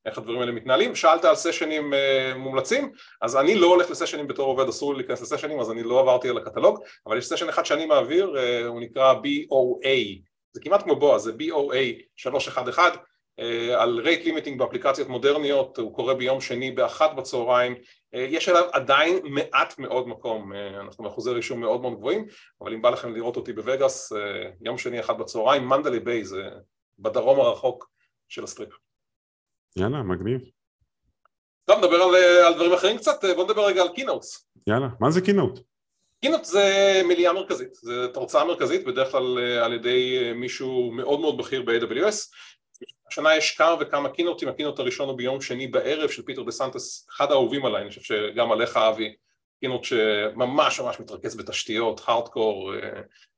איך 0.06 0.18
הדברים 0.18 0.40
האלה 0.40 0.52
מתנהלים. 0.52 0.94
שאלת 0.94 1.24
על 1.24 1.34
סשנים 1.34 1.92
אה, 1.92 2.38
מומלצים, 2.38 2.92
אז 3.22 3.36
אני 3.36 3.54
לא 3.54 3.66
הולך 3.66 3.90
לסשנים 3.90 4.26
בתור 4.28 4.46
עובד, 4.46 4.68
אסור 4.68 4.94
לי 4.94 4.98
להיכנס 4.98 5.22
לסשנים, 5.22 5.60
אז 5.60 5.70
אני 5.70 5.82
לא 5.82 6.00
עברתי 6.00 6.28
על 6.28 6.38
הקטלוג, 6.38 6.78
אבל 7.06 7.18
יש 7.18 7.28
סשן 7.28 7.48
אחד 7.48 7.66
שאני 7.66 7.86
מעביר, 7.86 8.34
אה, 8.34 8.66
הוא 8.66 8.80
נקרא 8.80 9.14
BOA, 9.14 10.22
זה 10.52 10.60
כמעט 10.60 10.82
כמו 10.82 10.96
בועז, 10.96 11.22
זה 11.22 11.32
BOA 11.32 12.02
311, 12.16 12.84
אה, 12.84 12.96
על 13.76 14.00
rate 14.00 14.24
limiting 14.24 14.58
באפליקציות 14.58 15.08
מודרניות, 15.08 15.78
הוא 15.78 15.94
קורה 15.94 16.14
ביום 16.14 16.40
שני 16.40 16.70
באחת 16.70 17.14
בצהריים, 17.16 17.74
אה, 18.14 18.26
יש 18.28 18.48
עליו 18.48 18.64
עדיין 18.72 19.18
מעט 19.24 19.78
מאוד 19.78 20.08
מקום, 20.08 20.52
אה, 20.52 20.80
אנחנו 20.80 21.04
באחוזי 21.04 21.30
רישום 21.30 21.60
מאוד 21.60 21.80
מאוד 21.80 21.94
גבוהים, 21.94 22.26
אבל 22.60 22.72
אם 22.72 22.82
בא 22.82 22.90
לכם 22.90 23.14
לראות 23.14 23.36
אותי 23.36 23.52
בווגאס, 23.52 24.12
יום 24.60 24.78
שני 24.78 25.00
אחת 25.00 25.16
בצהריים, 25.16 25.68
מנדלי 25.68 26.00
ביי 26.00 26.24
זה 26.24 26.42
בדרום 26.98 27.40
הרחוק 27.40 27.90
של 28.28 28.44
הסטריפ. 28.44 28.68
יאללה, 29.76 30.02
מגניב. 30.02 30.40
טוב, 31.64 31.78
נדבר 31.78 31.96
על, 32.02 32.14
על 32.46 32.54
דברים 32.54 32.72
אחרים 32.72 32.96
קצת, 32.96 33.24
בוא 33.36 33.44
נדבר 33.44 33.66
רגע 33.66 33.82
על 33.82 33.88
keynotes. 33.88 34.48
יאללה, 34.66 34.88
מה 35.00 35.10
זה 35.10 35.20
keynote? 35.20 35.58
keynote 36.20 36.44
זה 36.44 37.00
מליאה 37.08 37.32
מרכזית, 37.32 37.74
זה 37.74 38.06
הרצאה 38.14 38.44
מרכזית, 38.44 38.84
בדרך 38.84 39.10
כלל 39.10 39.38
על 39.38 39.72
ידי 39.72 40.32
מישהו 40.34 40.92
מאוד 40.92 41.20
מאוד 41.20 41.38
בכיר 41.38 41.62
ב-AWS, 41.62 42.16
השנה 43.08 43.36
יש 43.36 43.56
כמה 43.56 43.74
וכמה 43.80 44.08
keynote 44.08 44.36
ים, 44.36 44.48
ה 44.48 44.52
keynote 44.52 44.78
הראשון 44.78 45.08
הוא 45.08 45.16
ביום 45.16 45.40
שני 45.40 45.66
בערב 45.66 46.10
של 46.10 46.22
פיטר 46.22 46.42
דסנטיס, 46.42 47.08
אחד 47.10 47.30
האהובים 47.30 47.66
עליי, 47.66 47.82
אני 47.82 47.88
חושב 47.88 48.00
שגם 48.00 48.52
עליך 48.52 48.76
אבי, 48.76 49.14
keynote 49.60 49.84
שממש 49.84 50.80
ממש 50.80 51.00
מתרכז 51.00 51.36
בתשתיות, 51.36 52.00
הארדקור, 52.04 52.72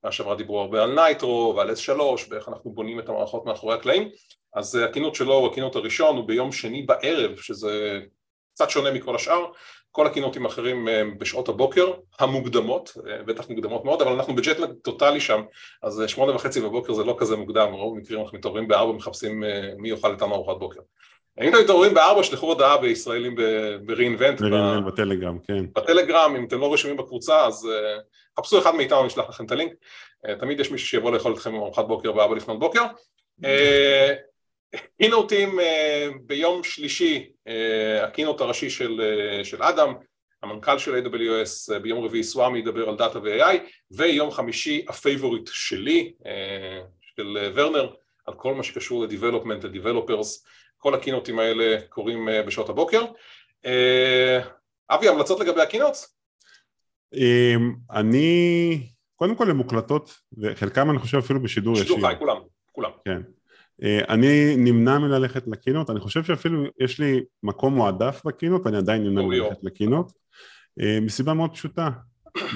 מהשבוע 0.04 0.34
דיברו 0.34 0.60
הרבה 0.60 0.82
על 0.82 0.94
Nitro 0.94 1.54
ועל 1.56 1.70
S3 1.70 2.00
ואיך 2.28 2.48
אנחנו 2.48 2.70
בונים 2.70 3.00
את 3.00 3.08
המערכות 3.08 3.44
מאחורי 3.44 3.74
הקלעים, 3.74 4.08
אז 4.54 4.74
ה 4.74 4.79
keynote 4.79 5.14
שלו 5.14 5.34
הוא 5.34 5.48
ה 5.48 5.52
keynote 5.52 5.76
הראשון, 5.76 6.16
הוא 6.16 6.26
ביום 6.26 6.52
שני 6.52 6.82
בערב, 6.82 7.36
שזה 7.36 8.00
קצת 8.54 8.70
שונה 8.70 8.90
מכל 8.90 9.16
השאר, 9.16 9.46
כל 9.92 10.06
ה 10.06 10.10
keynote 10.10 10.38
ים 10.38 10.46
האחרים 10.46 10.88
בשעות 11.18 11.48
הבוקר 11.48 11.92
המוקדמות, 12.18 12.96
אה, 13.06 13.22
בטח 13.22 13.50
מוקדמות 13.50 13.84
מאוד, 13.84 14.02
אבל 14.02 14.12
אנחנו 14.12 14.34
ב 14.34 14.39
jet 14.39 14.56
lag 14.56 14.72
טוטאלי 14.82 15.20
שם, 15.20 15.42
אז 15.82 16.00
אה, 16.00 16.08
שמונה 16.08 16.34
וחצי 16.34 16.60
בבוקר 16.60 16.92
זה 16.92 17.04
לא 17.04 17.16
כזה 17.18 17.36
מוקדם, 17.36 17.68
ברוב 17.70 17.96
המקרים 17.96 18.20
אנחנו 18.20 18.38
מתעוררים 18.38 18.68
בארבע 18.68 18.90
ומחפשים 18.90 19.44
אה, 19.44 19.70
מי 19.78 19.90
יאכל 19.90 20.10
איתנו 20.10 20.34
ארוחת 20.34 20.56
בוקר. 20.58 20.80
אם 21.42 21.48
אתם 21.48 21.58
מתעוררים 21.64 21.94
בארבע, 21.94 22.22
שלחו 22.22 22.46
הודעה 22.46 22.78
בישראלים 22.78 23.34
ב-reinvent. 23.34 24.42
בטלגרם, 24.86 25.38
כן. 25.38 25.64
בטלגרם, 25.76 26.36
אם 26.36 26.44
אתם 26.44 26.60
לא 26.60 26.72
רשומים 26.72 26.96
בקבוצה, 26.96 27.46
אז 27.46 27.68
חפשו 28.38 28.58
אחד 28.58 28.74
מאיתנו, 28.74 29.06
נשלח 29.06 29.28
לכם 29.28 29.44
את 29.44 29.52
הלינק. 29.52 29.72
תמיד 30.38 30.60
יש 30.60 30.70
מישהו 30.70 30.88
שיבוא 30.88 31.12
לאכול 31.12 31.32
אתכם 31.32 31.54
ארוחת 31.54 31.84
בוקר 31.84 32.12
בארבע 32.12 32.34
לפנות 32.34 32.58
בוקר. 32.58 32.82
keynote 35.02 35.46
ים 35.46 35.58
ביום 36.22 36.64
שלישי, 36.64 37.30
ה 38.02 38.07
keynote 38.07 38.40
הראשי 38.40 38.70
של, 38.70 39.00
של 39.44 39.62
אדם, 39.62 39.94
המנכ"ל 40.42 40.78
של 40.78 41.06
AWS, 41.06 41.78
ביום 41.78 42.04
רביעי 42.04 42.24
סוואמי 42.24 42.58
ידבר 42.58 42.88
על 42.88 42.96
דאטה 42.96 43.18
ו-AI, 43.18 43.56
ויום 43.90 44.30
חמישי 44.30 44.84
ה 44.88 44.95
favorite 44.95 45.50
שלי, 45.52 46.12
של 47.16 47.50
ורנר, 47.54 47.94
על 48.26 48.34
כל 48.34 48.54
מה 48.54 48.62
שקשור 48.62 49.04
ל-Development, 49.04 49.66
ל-Developers, 49.66 50.46
כל 50.78 50.94
הקינוטים 50.94 51.38
האלה 51.38 51.80
קורים 51.88 52.28
בשעות 52.46 52.68
הבוקר. 52.68 53.04
אבי, 54.90 55.08
המלצות 55.08 55.40
לגבי 55.40 55.62
הקינוטס? 55.62 56.16
אני, 57.90 58.80
קודם 59.16 59.34
כל 59.34 59.50
הן 59.50 59.56
מוקלטות, 59.56 60.14
וחלקם 60.38 60.90
אני 60.90 60.98
חושב 60.98 61.18
אפילו 61.18 61.42
בשידור 61.42 61.74
ישיר. 61.74 61.86
שידור 61.86 62.08
חי, 62.08 62.14
כולם, 62.18 62.36
כולם. 62.72 62.90
כן. 63.04 63.22
אה, 63.82 64.00
אני 64.08 64.56
נמנע 64.56 64.98
מללכת 64.98 65.46
לקינות, 65.46 65.90
אני 65.90 66.00
חושב 66.00 66.24
שאפילו 66.24 66.64
יש 66.80 67.00
לי 67.00 67.20
מקום 67.42 67.74
מועדף 67.74 68.22
בקינות, 68.24 68.66
אני 68.66 68.76
עדיין 68.76 69.02
נמנע 69.02 69.22
מללכת 69.22 69.58
לקינות, 69.62 70.12
אה, 70.80 70.98
מסיבה 71.00 71.34
מאוד 71.34 71.50
פשוטה, 71.50 71.90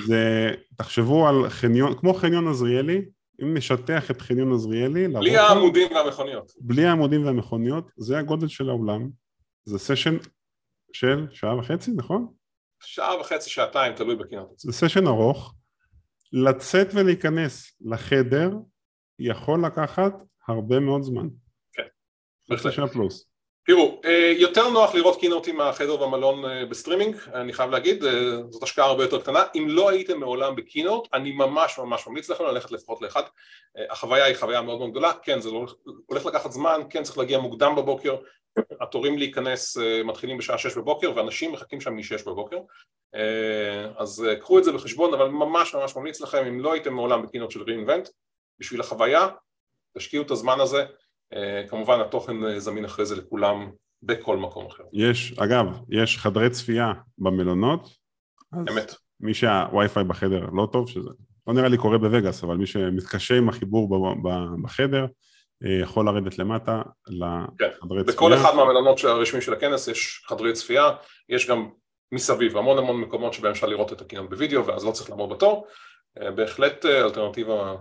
זה, 0.06 0.50
תחשבו 0.76 1.28
על 1.28 1.49
חניון, 1.49 1.99
כמו 1.99 2.14
חניון 2.14 2.49
עזריאלי, 2.49 3.04
אם 3.42 3.56
נשטח 3.56 4.11
את 4.11 4.21
חניון 4.21 4.52
עזריאלי, 4.52 5.09
בלי 5.09 5.37
העמודים 5.37 5.92
והמכוניות, 5.92 6.52
בלי 6.61 6.85
העמודים 6.85 7.26
והמכוניות, 7.26 7.90
זה 7.97 8.18
הגודל 8.18 8.49
של 8.49 8.68
האולם, 8.68 9.11
זה 9.64 9.78
סשן 9.78 10.16
של 10.92 11.26
שעה 11.30 11.59
וחצי, 11.59 11.90
נכון? 11.97 12.26
שעה 12.83 13.21
וחצי, 13.21 13.50
שעתיים, 13.50 13.92
תלוי 13.92 14.16
ב 14.16 14.21
keynote. 14.21 14.59
זה 14.59 14.73
סשן 14.73 15.06
ארוך, 15.06 15.54
לצאת 16.33 16.88
ולהיכנס 16.95 17.73
לחדר 17.80 18.50
יכול 19.18 19.64
לקחת 19.64 20.12
הרבה 20.49 20.81
מאוד 20.81 21.03
זמן. 21.03 21.29
כן. 21.73 22.57
חצי 22.57 22.93
פלוס. 22.93 23.26
תראו, 23.67 24.00
אה, 24.05 24.33
יותר 24.37 24.69
נוח 24.69 24.95
לראות 24.95 25.21
keynote 25.21 25.49
ים 25.49 25.56
מהחדר 25.57 25.97
במלון 25.97 26.45
אה, 26.45 26.67
בסטרימינג, 26.67 27.17
אני 27.35 27.53
חייב 27.53 27.71
להגיד, 27.71 28.05
אה, 28.05 28.12
זאת 28.50 28.62
השקעה 28.62 28.87
הרבה 28.87 29.05
יותר 29.05 29.21
קטנה. 29.21 29.43
אם 29.55 29.67
לא 29.69 29.88
הייתם 29.88 30.21
מעולם 30.21 30.57
בקינוט, 30.57 31.09
אני 31.15 31.33
ממש 31.33 31.79
ממש 31.79 32.07
ממליץ 32.07 32.31
לכם 32.31 32.45
ללכת 32.45 32.71
לפחות 32.71 33.03
לאחד. 33.03 33.23
החוויה 33.91 34.25
היא 34.25 34.37
חוויה 34.37 34.62
מאוד 34.62 34.79
מאוד 34.79 34.91
גדולה, 34.91 35.12
כן, 35.23 35.41
זה 35.41 35.50
לא, 35.50 35.67
הולך 36.07 36.26
לקחת 36.26 36.53
זמן, 36.53 36.81
כן, 36.91 37.03
צריך 37.03 37.19
להגיע 37.19 37.38
מוקדם 37.38 37.75
בבוקר, 37.76 38.17
התורים 38.81 39.19
להיכנס 39.19 39.76
מתחילים 40.05 40.38
בשעה 40.38 40.59
שש 40.59 40.76
בבוקר, 40.76 41.12
ואנשים 41.17 41.53
מחכים 41.53 41.81
שם 41.81 41.97
משש 41.97 42.23
בבוקר. 42.23 42.59
אז 43.97 44.26
קחו 44.41 44.59
את 44.59 44.65
זה 44.65 44.73
בחשבון, 44.73 45.15
אבל 45.15 45.29
ממש 45.29 45.75
ממש 45.75 45.97
ממליץ 45.97 46.21
לכם, 46.21 46.47
אם 46.47 46.61
לא 46.61 46.73
הייתם 46.73 46.95
מעולם 46.95 47.23
בקינוט 47.23 47.50
של 47.50 47.62
reinvent, 47.62 48.11
בשביל 48.59 48.81
החוויה, 48.81 49.29
תשקיעו 49.97 50.23
את 50.23 50.31
הזמן 50.31 50.61
הזה. 50.61 50.85
אה, 51.35 51.62
כמובן 51.69 52.00
התוכן 52.00 52.45
אה, 52.45 52.61
זמין 52.61 52.85
אחרי 52.85 53.07
זה 53.07 53.17
לכולם 53.17 53.71
בכל 54.03 54.37
מקום 54.37 54.67
אחר. 54.67 54.85
יש, 54.93 55.38
אגב, 55.38 55.67
יש 55.91 56.19
חדרי 56.19 56.50
צפייה 56.50 56.93
במלונות. 57.19 57.88
אמת. 58.55 58.95
מי 59.21 59.35
שהווי-פיי 59.35 60.05
בחדר 60.05 60.47
לא 60.53 60.69
טוב, 60.73 60.88
שזה 60.88 61.11
לא 61.47 61.55
נראה 61.55 61.69
לי 61.69 61.79
קורה 61.79 61.99
בווגאס, 61.99 62.45
אבל 62.45 62.57
מי 62.57 62.67
שמתקשה 62.67 63.37
עם 63.37 63.49
החיבור 63.49 63.88
בחדר, 64.62 65.07
אה, 65.65 65.79
יכול 65.83 66.07
לרדת 66.07 66.38
למטה 66.38 66.83
לחדרי 67.09 67.49
כן. 67.59 67.71
צפייה. 67.79 68.03
בכל 68.03 68.35
אחד 68.35 68.55
מהמלונות 68.57 69.05
הרשמיים 69.05 69.43
של 69.43 69.53
הכנס 69.53 69.88
יש 69.88 70.25
חדרי 70.29 70.53
צפייה, 70.53 70.91
יש 71.29 71.50
גם 71.50 71.69
מסביב 72.12 72.57
המון 72.57 72.79
המון 72.79 73.00
מקומות 73.00 73.33
שבהם 73.33 73.53
אפשר 73.53 73.67
לראות 73.67 73.93
את 73.93 74.00
הקינון 74.00 74.29
בווידאו 74.29 74.67
ואז 74.67 74.85
לא 74.85 74.91
צריך 74.91 75.11
לעמוד 75.11 75.31
בתור, 75.31 75.67
בהחלט 76.17 76.85
אלטרנטיבה 76.85 77.76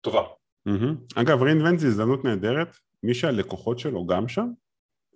טובה. 0.00 0.22
Mm-hmm. 0.68 1.14
אגב, 1.14 1.42
רeinvent 1.42 1.76
זה 1.76 1.86
הזדמנות 1.86 2.24
נהדרת, 2.24 2.76
מי 3.02 3.14
שהלקוחות 3.14 3.78
שלו 3.78 4.06
גם 4.06 4.28
שם, 4.28 4.48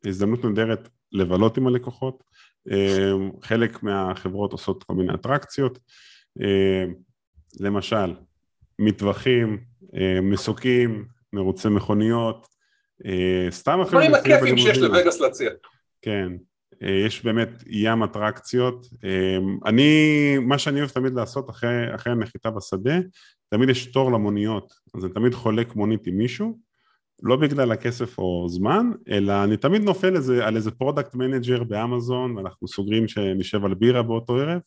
הזדמנות 0.06 0.44
נהדרת 0.44 0.88
לבלות 1.12 1.56
עם 1.56 1.66
הלקוחות, 1.66 2.24
אמ, 2.70 3.30
חלק 3.42 3.82
מהחברות 3.82 4.52
עושות 4.52 4.84
כל 4.84 4.94
מיני 4.94 5.14
אטרקציות, 5.14 5.78
אמ, 6.40 6.94
למשל, 7.60 8.14
מטווחים, 8.78 9.64
אמ, 9.94 10.30
מסוקים, 10.30 11.04
מרוצי 11.32 11.68
מכוניות, 11.68 12.48
סתם 13.50 13.80
אפילו... 13.80 14.00
דברים 14.00 14.14
הכיפים 14.14 14.58
שיש 14.58 14.78
לווגאס 14.78 15.20
להציע. 15.20 15.50
כן, 16.02 16.32
יש 16.80 17.24
באמת 17.24 17.48
ים 17.66 18.02
אטרקציות. 18.02 18.86
אני, 19.66 20.38
מה 20.38 20.58
שאני 20.58 20.80
אוהב 20.80 20.90
תמיד 20.90 21.14
לעשות 21.14 21.50
אחרי, 21.50 21.94
אחרי 21.94 22.12
הנחיתה 22.12 22.50
בשדה, 22.50 22.98
תמיד 23.48 23.68
יש 23.68 23.86
תור 23.86 24.12
למוניות, 24.12 24.72
אז 24.96 25.04
אני 25.04 25.12
תמיד 25.12 25.34
חולק 25.34 25.76
מונית 25.76 26.06
עם 26.06 26.18
מישהו, 26.18 26.58
לא 27.22 27.36
בגלל 27.36 27.72
הכסף 27.72 28.18
או 28.18 28.46
זמן, 28.48 28.90
אלא 29.10 29.44
אני 29.44 29.56
תמיד 29.56 29.82
נופל 29.82 30.16
איזה, 30.16 30.46
על 30.46 30.56
איזה 30.56 30.70
product 30.70 31.14
manager 31.14 31.64
באמזון, 31.64 32.36
ואנחנו 32.36 32.68
סוגרים 32.68 33.08
שנשב 33.08 33.64
על 33.64 33.74
בירה 33.74 34.02
באותו 34.02 34.36
ערב, 34.36 34.60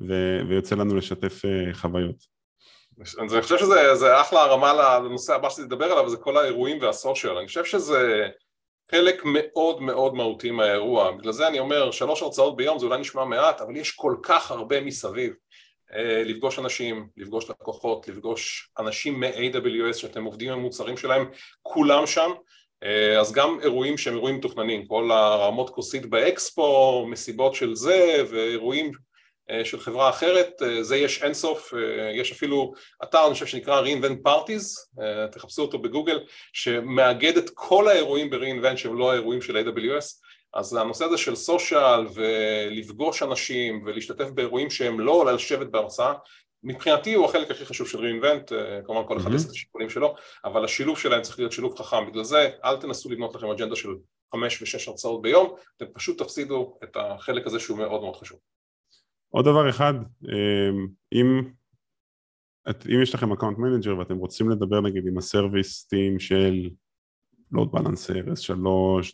ו, 0.00 0.40
ויוצא 0.48 0.74
לנו 0.74 0.94
לשתף 0.94 1.42
אה, 1.44 1.74
חוויות. 1.74 2.38
אז 3.02 3.34
אני 3.34 3.42
חושב 3.42 3.58
שזה 3.58 4.20
אחלה 4.20 4.42
הרמה 4.42 4.72
לנושא 4.72 5.34
הבא 5.34 5.50
שלי 5.50 5.64
לדבר 5.64 5.84
עליו, 5.84 6.08
זה 6.08 6.16
כל 6.16 6.36
האירועים 6.36 6.82
וה 6.82 6.94
social. 6.94 7.36
אני 7.36 7.46
חושב 7.46 7.64
שזה 7.64 8.28
חלק 8.90 9.22
מאוד 9.24 9.82
מאוד 9.82 10.14
מהותי 10.14 10.50
מהאירוע. 10.50 11.10
בגלל 11.10 11.32
זה 11.32 11.48
אני 11.48 11.58
אומר, 11.58 11.90
שלוש 11.90 12.22
הרצאות 12.22 12.56
ביום 12.56 12.78
זה 12.78 12.86
אולי 12.86 13.00
נשמע 13.00 13.24
מעט, 13.24 13.60
אבל 13.60 13.76
יש 13.76 13.90
כל 13.90 14.16
כך 14.22 14.50
הרבה 14.50 14.80
מסביב. 14.80 15.32
אה, 15.94 16.22
לפגוש 16.24 16.58
אנשים, 16.58 17.08
לפגוש 17.16 17.50
לקוחות, 17.50 18.08
לפגוש 18.08 18.70
אנשים 18.78 19.20
מ-AWS 19.20 19.92
שאתם 19.92 20.24
עובדים 20.24 20.52
עם 20.52 20.58
מוצרים 20.58 20.96
שלהם, 20.96 21.30
כולם 21.62 22.06
שם, 22.06 22.30
אה, 22.82 23.20
אז 23.20 23.32
גם 23.32 23.58
אירועים 23.62 23.98
שהם 23.98 24.14
אירועים 24.14 24.36
מתוכננים, 24.36 24.86
כל 24.86 25.10
הרמות 25.10 25.70
כוסית 25.70 26.06
באקספו, 26.06 27.06
מסיבות 27.10 27.54
של 27.54 27.74
זה 27.74 28.24
ואירועים 28.30 28.92
של 29.64 29.80
חברה 29.80 30.10
אחרת, 30.10 30.62
זה 30.80 30.96
יש 30.96 31.22
אינסוף, 31.22 31.74
יש 32.14 32.32
אפילו 32.32 32.72
אתר 33.02 33.26
אני 33.26 33.32
חושב 33.32 33.46
שנקרא 33.46 33.82
reinvent 33.82 34.28
parties, 34.28 34.96
תחפשו 35.32 35.62
אותו 35.62 35.78
בגוגל, 35.78 36.18
שמאגד 36.52 37.36
את 37.36 37.50
כל 37.54 37.88
האירועים 37.88 38.30
ב-reinvent 38.30 38.76
שהם 38.76 38.98
לא 38.98 39.10
האירועים 39.12 39.42
של 39.42 39.56
AWS 39.56 40.04
אז 40.54 40.74
הנושא 40.74 41.04
הזה 41.04 41.18
של 41.18 41.34
סושיאל 41.34 42.06
ולפגוש 42.14 43.22
אנשים 43.22 43.82
ולהשתתף 43.86 44.30
באירועים 44.30 44.70
שהם 44.70 45.00
לא 45.00 45.28
על 45.28 45.34
לשבת 45.34 45.66
בהרצאה 45.66 46.12
מבחינתי 46.62 47.14
הוא 47.14 47.24
החלק 47.24 47.50
הכי 47.50 47.66
חשוב 47.66 47.88
של 47.88 47.98
reinvent, 47.98 48.54
אה, 48.54 48.80
כמובן 48.86 49.08
כל 49.08 49.16
אחד 49.16 49.32
עושה 49.32 49.46
את 49.46 49.50
השיקולים 49.50 49.90
שלו, 49.90 50.14
אבל 50.44 50.64
השילוב 50.64 50.98
שלהם 50.98 51.22
צריך 51.22 51.38
להיות 51.38 51.52
שילוב 51.52 51.78
חכם, 51.78 52.06
בגלל 52.10 52.24
זה 52.24 52.50
אל 52.64 52.76
תנסו 52.76 53.10
לבנות 53.10 53.34
לכם 53.34 53.46
אג'נדה 53.46 53.76
של 53.76 53.88
חמש 54.32 54.62
ושש 54.62 54.88
הרצאות 54.88 55.22
ביום, 55.22 55.54
אתם 55.76 55.86
פשוט 55.94 56.22
תפסידו 56.22 56.78
את 56.84 56.96
החלק 57.00 57.46
הזה 57.46 57.60
שהוא 57.60 57.78
מאוד 57.78 58.00
מאוד 58.00 58.16
חשוב. 58.16 58.38
עוד 59.28 59.44
דבר 59.44 59.70
אחד, 59.70 59.94
אה, 60.28 60.70
אם, 61.12 61.42
אם 62.68 63.02
יש 63.02 63.14
לכם 63.14 63.32
account 63.32 63.58
manager 63.58 63.98
ואתם 63.98 64.16
רוצים 64.16 64.50
לדבר 64.50 64.80
נגיד 64.80 65.06
עם 65.06 65.18
ה 65.18 65.26
service 65.26 65.86
team 65.86 66.18
של 66.18 66.70
load 67.52 67.72
balancer, 67.72 68.14
S3, 68.14 68.52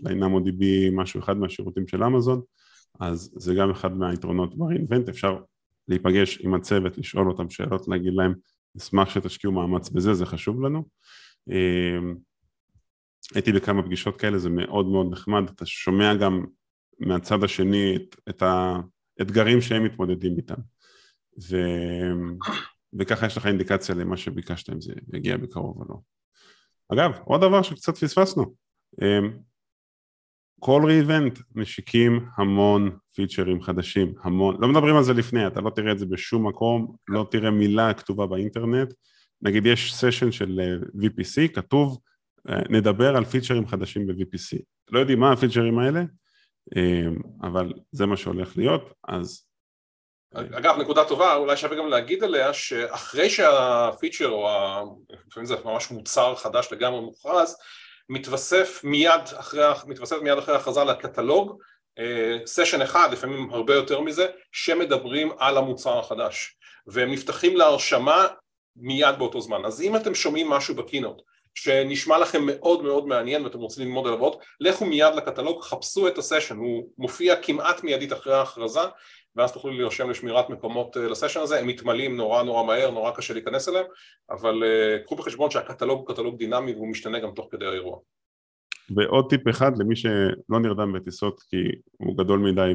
DynamoDB, 0.07 0.65
משהו 0.93 1.21
אחד 1.21 1.37
מהשירותים 1.37 1.87
של 1.87 2.05
אמזון, 2.05 2.41
אז 3.01 3.35
זה 3.37 3.55
גם 3.55 3.71
אחד 3.71 3.93
מהיתרונות 3.93 4.59
ב-reinvent, 4.59 5.11
אפשר 5.11 5.39
להיפגש 5.89 6.41
עם 6.41 6.55
הצוות, 6.55 6.99
לשאול 6.99 7.31
אותם 7.31 7.51
שאלות, 7.51 7.89
להגיד 7.89 8.13
להם, 8.15 8.35
נשמח 8.75 9.11
שתשקיעו 9.11 9.53
מאמץ 9.53 9.91
בזה, 9.91 10.15
זה 10.15 10.27
חשוב 10.27 10.63
לנו. 10.63 10.85
אמ, 11.51 12.15
הייתי 13.35 13.53
בכמה 13.53 13.83
פגישות 13.83 14.17
כאלה, 14.17 14.39
זה 14.39 14.51
מאוד 14.51 14.87
מאוד 14.87 15.13
נחמד, 15.13 15.43
אתה 15.49 15.67
שומע 15.67 16.15
גם 16.15 16.45
מהצד 17.01 17.45
השני 17.45 17.97
את, 17.97 18.17
את 18.29 18.43
האתגרים 19.19 19.61
שהם 19.61 19.85
מתמודדים 19.85 20.37
איתם. 20.37 20.61
ו... 21.51 21.57
וככה 22.99 23.27
יש 23.27 23.37
לך 23.37 23.47
אינדיקציה 23.47 23.95
למה 23.95 24.17
שביקשת 24.17 24.71
אם 24.71 24.81
זה 24.81 24.93
יגיע 25.13 25.37
בקרוב 25.37 25.81
או 25.81 25.85
לא. 25.89 25.97
אגב, 26.93 27.19
עוד 27.25 27.41
דבר 27.41 27.63
שקצת 27.63 27.97
פספסנו, 27.97 28.55
אמ, 29.03 29.39
כל 30.61 30.83
ריבנט 30.87 31.39
משיקים 31.55 32.27
המון 32.37 32.97
פיצ'רים 33.15 33.63
חדשים, 33.63 34.15
המון, 34.23 34.57
לא 34.61 34.69
מדברים 34.69 34.97
על 34.97 35.05
זה 35.05 35.13
לפני, 35.13 35.47
אתה 35.47 35.61
לא 35.61 35.71
תראה 35.71 35.93
את 35.93 35.99
זה 35.99 36.07
בשום 36.07 36.49
מקום, 36.49 36.97
לא 37.09 37.27
תראה 37.31 37.51
מילה 37.51 37.95
כתובה 37.95 38.27
באינטרנט, 38.27 38.93
נגיד 39.43 39.67
יש 39.67 39.95
סשן 39.95 40.33
של 40.33 40.61
אה, 40.61 40.77
VPC, 41.03 41.55
כתוב 41.55 41.99
אה, 42.49 42.61
נדבר 42.71 43.17
על 43.17 43.25
פיצ'רים 43.25 43.67
חדשים 43.67 44.07
ב-VPC, 44.07 44.59
לא 44.91 44.99
יודעים 44.99 45.21
מה 45.21 45.33
הפיצ'רים 45.33 45.79
האלה, 45.79 46.01
אמ, 46.01 46.07
אבל 47.43 47.73
זה 47.93 48.07
מה 48.07 48.17
שהולך 48.17 48.57
להיות, 48.57 48.93
אז 49.09 49.47
אגב, 50.35 50.77
נקודה 50.79 51.05
טובה, 51.05 51.35
אולי 51.35 51.57
שווה 51.57 51.77
גם 51.77 51.89
להגיד 51.89 52.25
עליה 52.25 52.53
שאחרי 52.53 53.31
שהפיצ'ר 53.31 54.29
או 54.29 54.49
לפעמים 55.27 55.47
זה 55.47 55.55
ממש 55.65 55.91
מוצר 55.91 56.35
חדש 56.35 56.69
לגמרי 56.73 57.01
מוכרז, 57.01 57.57
מתווסף 58.09 58.81
מיד 58.85 59.21
אחרי, 59.37 59.63
מתווסף 59.87 60.17
מיד 60.23 60.39
אחרי 60.39 60.55
ההכרזה 60.55 60.85
לקטלוג 60.85 61.63
סשן 62.47 62.81
אה, 62.81 62.87
אחד, 62.87 63.09
לפעמים 63.13 63.51
הרבה 63.51 63.75
יותר 63.75 64.01
מזה, 64.01 64.27
שמדברים 64.53 65.33
על 65.39 65.57
המוצר 65.57 65.99
החדש 65.99 66.57
והם 66.87 67.13
נפתחים 67.13 67.57
להרשמה 67.57 68.27
מיד 68.77 69.19
באותו 69.19 69.41
זמן. 69.41 69.65
אז 69.65 69.83
אם 69.83 69.97
אתם 69.97 70.15
שומעים 70.15 70.51
משהו 70.51 70.75
בקינות 70.75 71.23
שנשמע 71.55 72.19
לכם 72.19 72.43
מאוד 72.47 72.83
מאוד 72.83 73.07
מעניין 73.07 73.45
ואתם 73.45 73.59
רוצים 73.59 73.85
ללמוד 73.85 74.07
עליו 74.07 74.19
עוד, 74.19 74.37
לכו 74.61 74.87
מיד 74.87 75.15
לקטלוג, 75.15 75.63
חפשו 75.63 76.09
את 76.09 76.19
הסשן, 76.19 76.57
הוא 76.57 76.89
מופיע 76.99 77.37
כמעט 77.43 77.85
מיידית 77.85 78.13
אחרי 78.13 78.35
ההכרזה 78.35 78.81
ואז 79.37 79.53
תוכלו 79.53 79.73
להירשם 79.73 80.11
לשמירת 80.11 80.51
מקומות 80.51 80.97
אה, 80.97 81.09
לסשן 81.09 81.41
הזה, 81.41 81.61
הם 81.61 81.67
מתמלאים 81.67 82.17
נורא 82.17 82.43
נורא 82.43 82.63
מהר, 82.63 82.91
נורא 82.91 83.11
קשה 83.11 83.35
להיכנס 83.35 83.69
אליהם, 83.69 83.87
אבל 84.31 84.63
uh, 84.63 85.05
קחו 85.05 85.17
בחשבון 85.17 85.51
שהקטלוג 85.51 85.99
הוא 85.99 86.15
קטלוג 86.15 86.39
דינמי 86.39 86.73
והוא 86.73 86.89
משתנה 86.89 87.19
גם 87.19 87.31
תוך 87.35 87.49
כדי 87.51 87.67
האירוע. 87.67 87.99
ועוד 88.97 89.31
טיפ 89.31 89.49
אחד 89.49 89.79
למי 89.79 89.97
שלא 89.97 90.61
נרדם 90.63 90.93
בטיסות 90.93 91.41
כי 91.41 91.57
הוא 91.97 92.19
גדול 92.19 92.39
מדי 92.39 92.73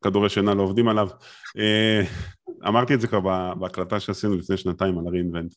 וכדורי 0.00 0.28
שינה 0.28 0.54
לא 0.54 0.62
עובדים 0.62 0.88
עליו, 0.88 1.08
uh, 1.08 2.68
אמרתי 2.68 2.94
את 2.94 3.00
זה 3.00 3.08
כבר 3.08 3.54
בהקלטה 3.54 4.00
שעשינו 4.00 4.36
לפני 4.36 4.56
שנתיים 4.56 4.98
על 4.98 5.06
ה-reinvent, 5.06 5.54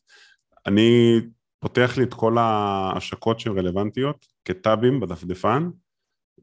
אני 0.66 1.20
פותח 1.64 1.94
לי 1.96 2.04
את 2.04 2.14
כל 2.14 2.38
ההשקות 2.38 3.40
שהן 3.40 3.58
רלוונטיות 3.58 4.26
כטאבים 4.44 5.00
בדפדפן 5.00 5.70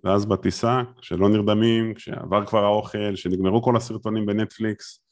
ואז 0.04 0.26
בטיסה, 0.26 0.82
כשלא 1.02 1.30
נרדמים, 1.30 1.94
כשעבר 1.94 2.46
כבר 2.46 2.64
האוכל, 2.64 3.16
שנגמרו 3.16 3.62
כל 3.62 3.76
הסרטונים 3.76 4.26
בנטפליקס, 4.26 5.04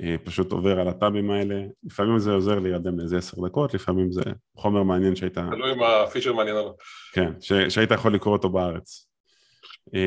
אה, 0.00 0.16
פשוט 0.24 0.52
עובר 0.52 0.80
על 0.80 0.88
הטאבים 0.88 1.30
האלה. 1.30 1.62
לפעמים 1.84 2.18
זה 2.18 2.32
עוזר 2.32 2.58
להירדם 2.58 2.98
לאיזה 2.98 3.18
עשר 3.18 3.46
דקות, 3.46 3.74
לפעמים 3.74 4.12
זה 4.12 4.22
חומר 4.56 4.82
מעניין 4.82 5.16
שהיית... 5.16 5.38
תלוי 5.38 5.72
אם 5.72 5.82
הפיצ'ר 5.82 6.32
מעניין 6.32 6.56
או 6.56 6.62
לא. 6.62 6.74
כן, 7.12 7.32
ש... 7.40 7.52
שהיית 7.52 7.90
יכול 7.90 8.14
לקרוא 8.14 8.32
אותו 8.32 8.48
בארץ. 8.48 9.09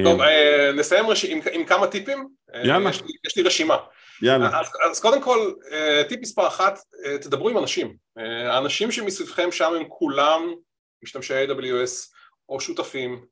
טוב, 0.04 0.22
אה, 0.22 0.72
נסיים 0.76 1.08
רש... 1.08 1.26
עם, 1.26 1.40
עם 1.52 1.66
כמה 1.66 1.88
טיפים. 1.88 2.28
אה, 2.56 2.68
יאללה. 2.68 2.90
יש 2.90 3.02
לי, 3.02 3.08
יש 3.28 3.38
לי 3.38 3.44
רשימה. 3.44 3.78
יאללה. 4.22 4.60
אז, 4.60 4.68
אז 4.92 5.00
קודם 5.00 5.22
כל, 5.22 5.54
טיפ 6.10 6.20
מספר 6.22 6.48
אחת, 6.48 6.80
תדברו 7.22 7.50
עם 7.50 7.58
אנשים. 7.58 7.96
האנשים 8.50 8.92
שמסביבכם 8.92 9.52
שם 9.52 9.74
הם 9.74 9.84
כולם 9.90 10.54
משתמשי 11.04 11.34
AWS 11.46 12.14
או 12.50 12.60
שותפים 12.60 13.26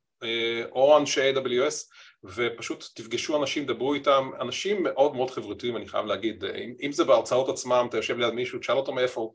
או 0.71 0.97
אנשי 0.97 1.33
AWS 1.33 1.73
ופשוט 2.23 2.85
תפגשו 2.95 3.41
אנשים, 3.41 3.65
דברו 3.65 3.93
איתם, 3.93 4.29
אנשים 4.41 4.83
מאוד 4.83 5.15
מאוד 5.15 5.31
חברתיים 5.31 5.77
אני 5.77 5.87
חייב 5.87 6.05
להגיד, 6.05 6.45
אם, 6.45 6.73
אם 6.81 6.91
זה 6.91 7.03
בהרצאות 7.03 7.49
עצמם, 7.49 7.85
אתה 7.89 7.97
יושב 7.97 8.17
ליד 8.17 8.33
מישהו, 8.33 8.59
תשאל 8.59 8.77
אותו 8.77 8.93
מאיפה, 8.93 9.31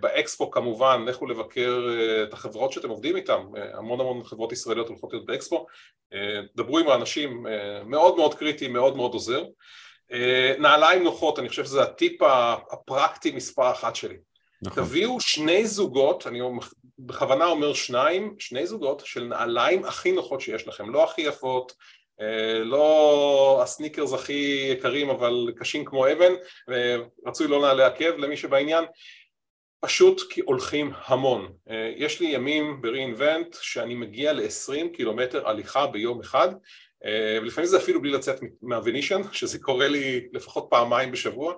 באקספו 0.00 0.50
כמובן, 0.50 1.04
לכו 1.06 1.26
לבקר 1.26 1.80
את 2.22 2.32
החברות 2.32 2.72
שאתם 2.72 2.88
עובדים 2.88 3.16
איתם, 3.16 3.42
המון 3.74 4.00
המון 4.00 4.24
חברות 4.24 4.52
ישראליות 4.52 4.88
הולכות 4.88 5.12
להיות 5.12 5.26
באקספו, 5.26 5.66
דברו 6.56 6.78
עם 6.78 6.88
האנשים, 6.88 7.46
מאוד 7.86 8.16
מאוד 8.16 8.34
קריטי, 8.34 8.68
מאוד 8.68 8.96
מאוד 8.96 9.12
עוזר. 9.12 9.44
נעליים 10.58 11.04
נוחות, 11.04 11.38
אני 11.38 11.48
חושב 11.48 11.64
שזה 11.64 11.82
הטיפ 11.82 12.22
הפרקטי 12.72 13.30
מספר 13.30 13.70
אחת 13.70 13.96
שלי. 13.96 14.16
נכון. 14.62 14.84
תביאו 14.84 15.20
שני 15.20 15.66
זוגות, 15.66 16.26
אני 16.26 16.40
בכוונה 17.06 17.46
אומר 17.46 17.74
שניים, 17.74 18.34
שני 18.38 18.66
זוגות 18.66 19.02
של 19.04 19.24
נעליים 19.24 19.84
הכי 19.84 20.12
נוחות 20.12 20.40
שיש 20.40 20.68
לכם, 20.68 20.90
לא 20.90 21.04
הכי 21.04 21.22
יפות, 21.22 21.72
לא 22.64 23.60
הסניקרס 23.62 24.12
הכי 24.12 24.68
יקרים 24.72 25.10
אבל 25.10 25.52
קשים 25.56 25.84
כמו 25.84 26.12
אבן, 26.12 26.32
ורצוי 26.68 27.48
לא 27.48 27.86
עקב 27.86 28.16
למי 28.18 28.36
שבעניין, 28.36 28.84
פשוט 29.80 30.32
כי 30.32 30.40
הולכים 30.40 30.92
המון. 31.06 31.52
יש 31.96 32.20
לי 32.20 32.26
ימים 32.28 32.82
ב-reinvent 32.82 33.56
שאני 33.60 33.94
מגיע 33.94 34.32
ל-20 34.32 34.96
קילומטר 34.96 35.48
הליכה 35.48 35.86
ביום 35.86 36.20
אחד, 36.20 36.48
ולפעמים 37.42 37.70
זה 37.70 37.76
אפילו 37.76 38.02
בלי 38.02 38.10
לצאת 38.10 38.40
מהוונישן, 38.62 39.20
שזה 39.32 39.58
קורה 39.58 39.88
לי 39.88 40.28
לפחות 40.32 40.66
פעמיים 40.70 41.12
בשבוע, 41.12 41.54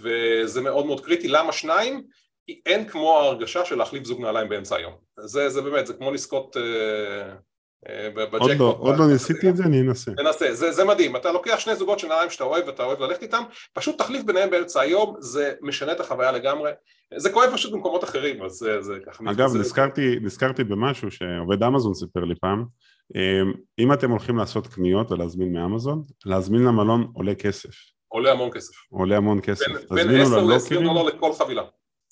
וזה 0.00 0.60
מאוד 0.60 0.86
מאוד 0.86 1.04
קריטי. 1.04 1.28
למה 1.28 1.52
שניים? 1.52 2.02
אין 2.66 2.88
כמו 2.88 3.18
ההרגשה 3.18 3.64
של 3.64 3.78
להחליף 3.78 4.04
זוג 4.04 4.20
נעליים 4.20 4.48
באמצע 4.48 4.76
היום. 4.76 4.92
זה, 5.20 5.48
זה 5.48 5.62
באמת, 5.62 5.86
זה 5.86 5.94
כמו 5.94 6.10
לזכות 6.10 6.56
אה, 6.56 7.34
אה, 7.88 8.10
בג'קפוט. 8.10 8.40
עוד 8.40 8.58
לא, 8.58 8.76
עוד 8.78 8.98
לא 8.98 9.06
ניסיתי 9.06 9.48
את 9.48 9.56
זה, 9.56 9.64
אני 9.64 9.80
אנסה. 9.80 10.12
תנסה, 10.16 10.54
זה, 10.54 10.72
זה 10.72 10.84
מדהים. 10.84 11.16
אתה 11.16 11.32
לוקח 11.32 11.58
שני 11.58 11.76
זוגות 11.76 11.98
של 11.98 12.08
נעליים 12.08 12.30
שאתה 12.30 12.44
אוהב 12.44 12.66
ואתה 12.66 12.84
אוהב 12.84 13.00
ללכת 13.00 13.22
איתם, 13.22 13.42
פשוט 13.72 13.98
תחליף 13.98 14.24
ביניהם 14.24 14.50
באמצע 14.50 14.80
היום, 14.80 15.16
זה 15.18 15.52
משנה 15.60 15.92
את 15.92 16.00
החוויה 16.00 16.32
לגמרי. 16.32 16.70
זה 17.16 17.30
כואב 17.32 17.50
פשוט 17.52 17.72
במקומות 17.72 18.04
אחרים, 18.04 18.42
אז 18.42 18.52
זה, 18.52 18.82
זה 18.82 18.94
ככה... 19.06 19.24
אגב, 19.30 19.48
זה... 19.48 19.58
נזכרתי, 19.58 20.16
נזכרתי 20.22 20.64
במשהו 20.64 21.10
שעובד 21.10 21.62
אמזון 21.62 21.94
סיפר 21.94 22.20
לי 22.20 22.34
פעם, 22.40 22.64
אה, 23.16 23.52
אם 23.78 23.92
אתם 23.92 24.10
הולכים 24.10 24.36
לעשות 24.36 24.66
קניות 24.66 25.12
ולהזמין 25.12 25.52
מאמזון, 25.52 26.02
להזמין 26.26 26.64
למלון 26.64 27.10
עולה 27.14 27.34
כסף. 27.34 27.70
עולה 28.08 28.32
המון 28.32 28.50
כסף. 28.50 28.74
עולה 28.90 29.16
המון 29.16 29.40
כסף. 29.40 29.66
בין 29.90 30.20
10 30.20 30.40
ל-20 30.40 30.84
דולר 30.84 31.02
לכל 31.02 31.32
חבילה. 31.32 31.62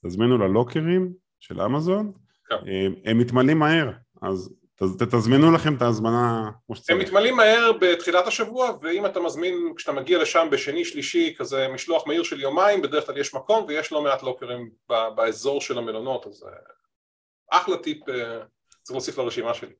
תזמינו 0.06 0.38
ללוקרים 0.38 1.12
של 1.40 1.60
אמזון, 1.60 2.12
כן. 2.48 2.56
הם 3.04 3.18
מתמלאים 3.18 3.58
מהר, 3.58 3.90
אז 4.22 4.54
תזמינו 5.10 5.52
לכם 5.52 5.74
את 5.74 5.82
ההזמנה 5.82 6.50
כמו 6.66 6.76
שצריך. 6.76 6.98
הם 6.98 7.04
מתמלאים 7.04 7.36
מהר 7.36 7.72
בתחילת 7.80 8.26
השבוע, 8.26 8.70
ואם 8.82 9.06
אתה 9.06 9.20
מזמין, 9.20 9.72
כשאתה 9.76 9.92
מגיע 9.92 10.22
לשם 10.22 10.48
בשני, 10.50 10.84
שלישי, 10.84 11.34
כזה 11.38 11.68
משלוח 11.68 12.06
מהיר 12.06 12.22
של 12.22 12.40
יומיים, 12.40 12.82
בדרך 12.82 13.06
כלל 13.06 13.18
יש 13.18 13.34
מקום 13.34 13.64
ויש 13.68 13.92
לא 13.92 14.02
מעט 14.02 14.22
לוקרים 14.22 14.70
באזור 14.88 15.60
של 15.60 15.78
המלונות, 15.78 16.26
אז 16.26 16.44
אה, 16.46 17.58
אחלה 17.58 17.76
טיפ, 17.76 18.08
אה, 18.08 18.38
צריך 18.82 18.94
להוסיף 18.94 19.18
לרשימה 19.18 19.54
שלי. 19.54 19.72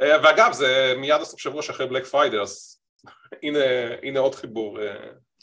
אה, 0.00 0.16
ואגב, 0.22 0.52
זה 0.52 0.94
מיד 0.96 1.20
הסוף 1.20 1.40
שבוע 1.40 1.62
שאחרי 1.62 1.86
בלק 1.86 2.04
פריידי, 2.04 2.38
אז 2.38 2.80
הנה, 3.42 3.58
הנה 4.02 4.20
עוד 4.20 4.34
חיבור. 4.34 4.78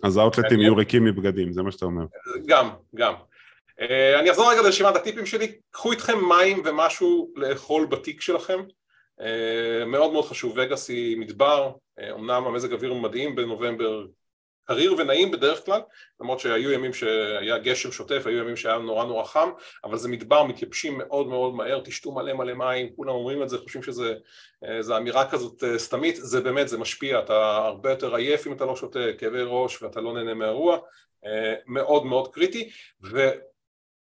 אז 0.03 0.17
האוטלטים 0.17 0.59
יהיו 0.59 0.75
ריקים 0.75 1.05
מבגדים, 1.05 1.53
זה 1.53 1.63
מה 1.63 1.71
שאתה 1.71 1.85
אומר. 1.85 2.05
גם, 2.45 2.69
גם. 2.95 3.13
אה, 3.81 4.19
אני 4.19 4.31
אחזור 4.31 4.51
רגע 4.51 4.61
לרשימת 4.61 4.95
הטיפים 4.95 5.25
שלי, 5.25 5.59
קחו 5.71 5.91
איתכם 5.91 6.17
מים 6.29 6.61
ומשהו 6.65 7.31
לאכול 7.35 7.85
בתיק 7.85 8.21
שלכם, 8.21 8.59
אה, 9.21 9.85
מאוד 9.85 10.13
מאוד 10.13 10.25
חשוב, 10.25 10.53
וגאס 10.57 10.89
היא 10.89 11.17
מדבר, 11.17 11.71
אה, 11.99 12.11
אמנם 12.11 12.47
המזג 12.47 12.73
אוויר 12.73 12.93
מדהים 12.93 13.35
בנובמבר, 13.35 14.05
קריר 14.67 14.95
ונעים 14.97 15.31
בדרך 15.31 15.65
כלל, 15.65 15.81
למרות 16.21 16.39
שהיו 16.39 16.71
ימים 16.71 16.93
שהיה 16.93 17.57
גשם 17.57 17.91
שוטף, 17.91 18.21
היו 18.25 18.37
ימים 18.37 18.55
שהיה 18.55 18.77
נורא 18.77 19.05
נורא 19.05 19.23
חם, 19.23 19.49
אבל 19.83 19.97
זה 19.97 20.09
מדבר, 20.09 20.43
מתייבשים 20.43 20.97
מאוד 20.97 21.27
מאוד 21.27 21.55
מהר, 21.55 21.81
תשתו 21.83 22.11
מלא 22.11 22.33
מלא 22.33 22.53
מים, 22.53 22.89
כולם 22.95 23.09
אומרים 23.09 23.43
את 23.43 23.49
זה, 23.49 23.57
חושבים 23.57 23.83
שזו 23.83 24.97
אמירה 24.97 25.29
כזאת 25.29 25.63
סתמית, 25.77 26.15
זה 26.15 26.41
באמת, 26.41 26.67
זה 26.67 26.77
משפיע, 26.77 27.19
אתה 27.19 27.55
הרבה 27.55 27.89
יותר 27.89 28.15
עייף 28.15 28.47
אם 28.47 28.53
אתה 28.53 28.65
לא 28.65 28.75
שותה, 28.75 28.99
כאבי 29.17 29.43
ראש 29.43 29.81
ואתה 29.81 30.01
לא 30.01 30.13
נהנה 30.13 30.33
מהאירוע, 30.33 30.77
מאוד 31.67 32.05
מאוד 32.05 32.33
קריטי, 32.33 32.69
ו... 33.03 33.29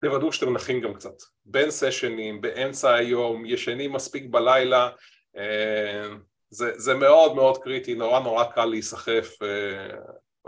תוודאו 0.01 0.33
שאתם 0.33 0.53
נחים 0.53 0.81
גם 0.81 0.93
קצת, 0.93 1.15
בין 1.45 1.71
סשנים, 1.71 2.41
באמצע 2.41 2.93
היום, 2.93 3.45
ישנים 3.45 3.93
מספיק 3.93 4.25
בלילה, 4.29 4.89
אה, 5.37 6.09
זה, 6.49 6.71
זה 6.75 6.93
מאוד 6.93 7.35
מאוד 7.35 7.57
קריטי, 7.57 7.95
נורא 7.95 8.19
נורא 8.19 8.43
קל 8.43 8.65
להיסחף, 8.65 9.29
אה, 9.43 9.97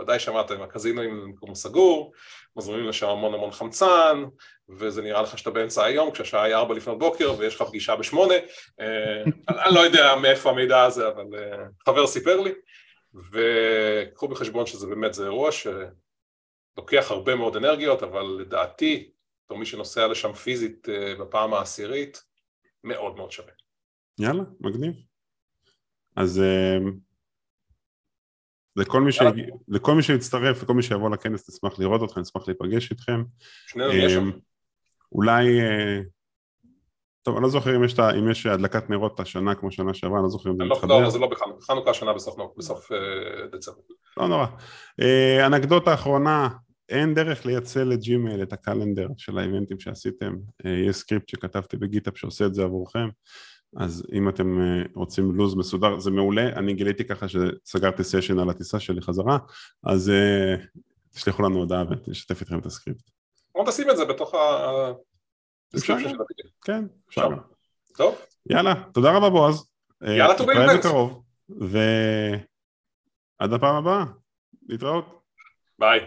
ודאי 0.00 0.18
שמעתם, 0.18 0.62
הקזינו 0.62 1.02
עם 1.02 1.30
מקום 1.30 1.54
סגור, 1.54 2.12
מזרימים 2.56 2.88
לשם 2.88 3.08
המון 3.08 3.34
המון 3.34 3.50
חמצן, 3.50 4.24
וזה 4.68 5.02
נראה 5.02 5.22
לך 5.22 5.38
שאתה 5.38 5.50
באמצע 5.50 5.84
היום, 5.84 6.10
כשהשעה 6.10 6.42
היא 6.42 6.54
ארבע 6.54 6.74
לפנות 6.74 6.98
בוקר 6.98 7.34
ויש 7.38 7.54
לך 7.54 7.62
פגישה 7.62 7.96
בשמונה, 7.96 8.34
אה, 8.80 9.22
אני 9.66 9.74
לא 9.74 9.80
יודע 9.80 10.14
מאיפה 10.22 10.50
המידע 10.50 10.82
הזה, 10.82 11.08
אבל 11.08 11.24
חבר 11.86 12.06
סיפר 12.06 12.40
לי, 12.40 12.52
וקחו 13.32 14.28
בחשבון 14.28 14.66
שזה 14.66 14.86
באמת, 14.86 15.14
זה 15.14 15.24
אירוע 15.24 15.50
שלוקח 15.52 17.10
הרבה 17.10 17.34
מאוד 17.34 17.56
אנרגיות, 17.56 18.02
אבל 18.02 18.22
לדעתי 18.40 19.10
בתור 19.52 19.60
מי 19.60 19.66
שנוסע 19.66 20.06
לשם 20.06 20.32
פיזית 20.32 20.88
אה, 20.88 21.14
בפעם 21.20 21.54
העשירית, 21.54 22.22
מאוד 22.84 23.16
מאוד 23.16 23.32
שווה. 23.32 23.52
יאללה, 24.18 24.42
מגניב. 24.60 24.94
אז 26.16 26.40
אה, 26.40 26.78
לכל 28.76 29.00
מי, 29.00 29.12
ש... 29.12 29.20
לכל 29.68 29.94
מי 29.94 30.02
שיצטרף, 30.02 30.62
לכל 30.62 30.74
מי 30.74 30.82
שיבוא 30.82 31.10
לכנס, 31.10 31.50
נשמח 31.50 31.78
לראות 31.78 32.02
אתכם, 32.02 32.20
נשמח 32.20 32.48
להיפגש 32.48 32.90
איתכם. 32.90 33.22
שנינו 33.66 33.88
נהיה 33.88 34.10
שם. 34.10 34.28
אה, 34.28 34.36
אולי, 35.12 35.60
טוב, 37.22 37.36
אני 37.36 37.42
לא 37.42 37.48
זוכר 37.48 37.76
אם 37.76 37.84
יש, 37.84 37.98
אם 37.98 38.30
יש 38.30 38.46
הדלקת 38.46 38.90
נרות 38.90 39.20
השנה 39.20 39.54
כמו 39.54 39.70
שנה 39.72 39.94
שעברה, 39.94 40.18
אני 40.18 40.22
לא 40.22 40.28
זוכר 40.28 40.50
אם 40.50 40.56
זה 40.56 40.64
לא, 40.64 40.76
מתחבר. 40.76 41.00
לא, 41.00 41.10
זה 41.10 41.18
לא 41.18 41.26
בחנוכה, 41.26 41.66
חנוכה 41.66 41.90
השנה 41.90 42.12
בסוף, 42.12 42.36
בסוף 42.56 42.90
דצמבר. 43.52 43.80
לא 44.16 44.28
נורא. 44.28 44.46
אנקדוטה 45.46 45.94
אחרונה, 45.94 46.48
אין 46.88 47.14
דרך 47.14 47.46
לייצא 47.46 47.82
לג'ימייל 47.82 48.42
את 48.42 48.52
ה 48.52 48.58
calendar 48.58 49.08
של 49.16 49.38
ה 49.38 49.43
event 49.43 49.69
ים 49.69 49.80
שעשיתם, 49.80 50.34
אה, 50.66 50.70
יש 50.70 50.96
סקריפט 50.96 51.28
שכתבתי 51.28 51.76
ב 51.76 51.82
GitHub 51.82 52.18
שעושה 52.18 52.46
את 52.46 52.54
זה 52.54 52.62
עבורכם, 52.62 53.08
אז 53.76 54.06
אם 54.12 54.28
אתם 54.28 54.60
אה, 54.60 54.82
רוצים 54.94 55.34
לו"ז 55.34 55.54
מסודר, 55.54 55.98
זה 55.98 56.10
מעולה, 56.10 56.48
אני 56.48 56.74
גיליתי 56.74 57.04
ככה 57.04 57.26
שסגרתי 57.28 58.04
סשן 58.04 58.38
על 58.38 58.50
הטיסה 58.50 58.80
שלי 58.80 59.00
חזרה, 59.00 59.38
אז 59.84 60.10
אה, 60.10 60.54
תשלחו 61.14 61.42
לנו 61.42 61.58
הודעה 61.58 61.84
ונשתף 62.06 62.40
איתכם 62.40 62.58
את 62.58 62.66
הסקריפט. 62.66 63.10
בוא 63.54 63.66
תשים 63.66 63.90
את 63.90 63.96
זה 63.96 64.04
בתוך 64.04 64.34
ה... 64.34 64.38
אפשר, 65.76 65.96
כן, 66.64 66.84
אפשר. 67.08 67.28
טוב. 67.96 68.14
יאללה, 68.50 68.74
תודה 68.94 69.16
רבה 69.16 69.30
בועז. 69.30 69.66
יאללה, 70.02 70.38
טובים 70.38 70.58
נתראה 70.58 70.78
בקרוב, 70.78 71.22
ועד 71.48 73.52
הפעם 73.52 73.74
הבאה, 73.74 74.04
להתראות. 74.68 75.22
ביי. 75.78 76.00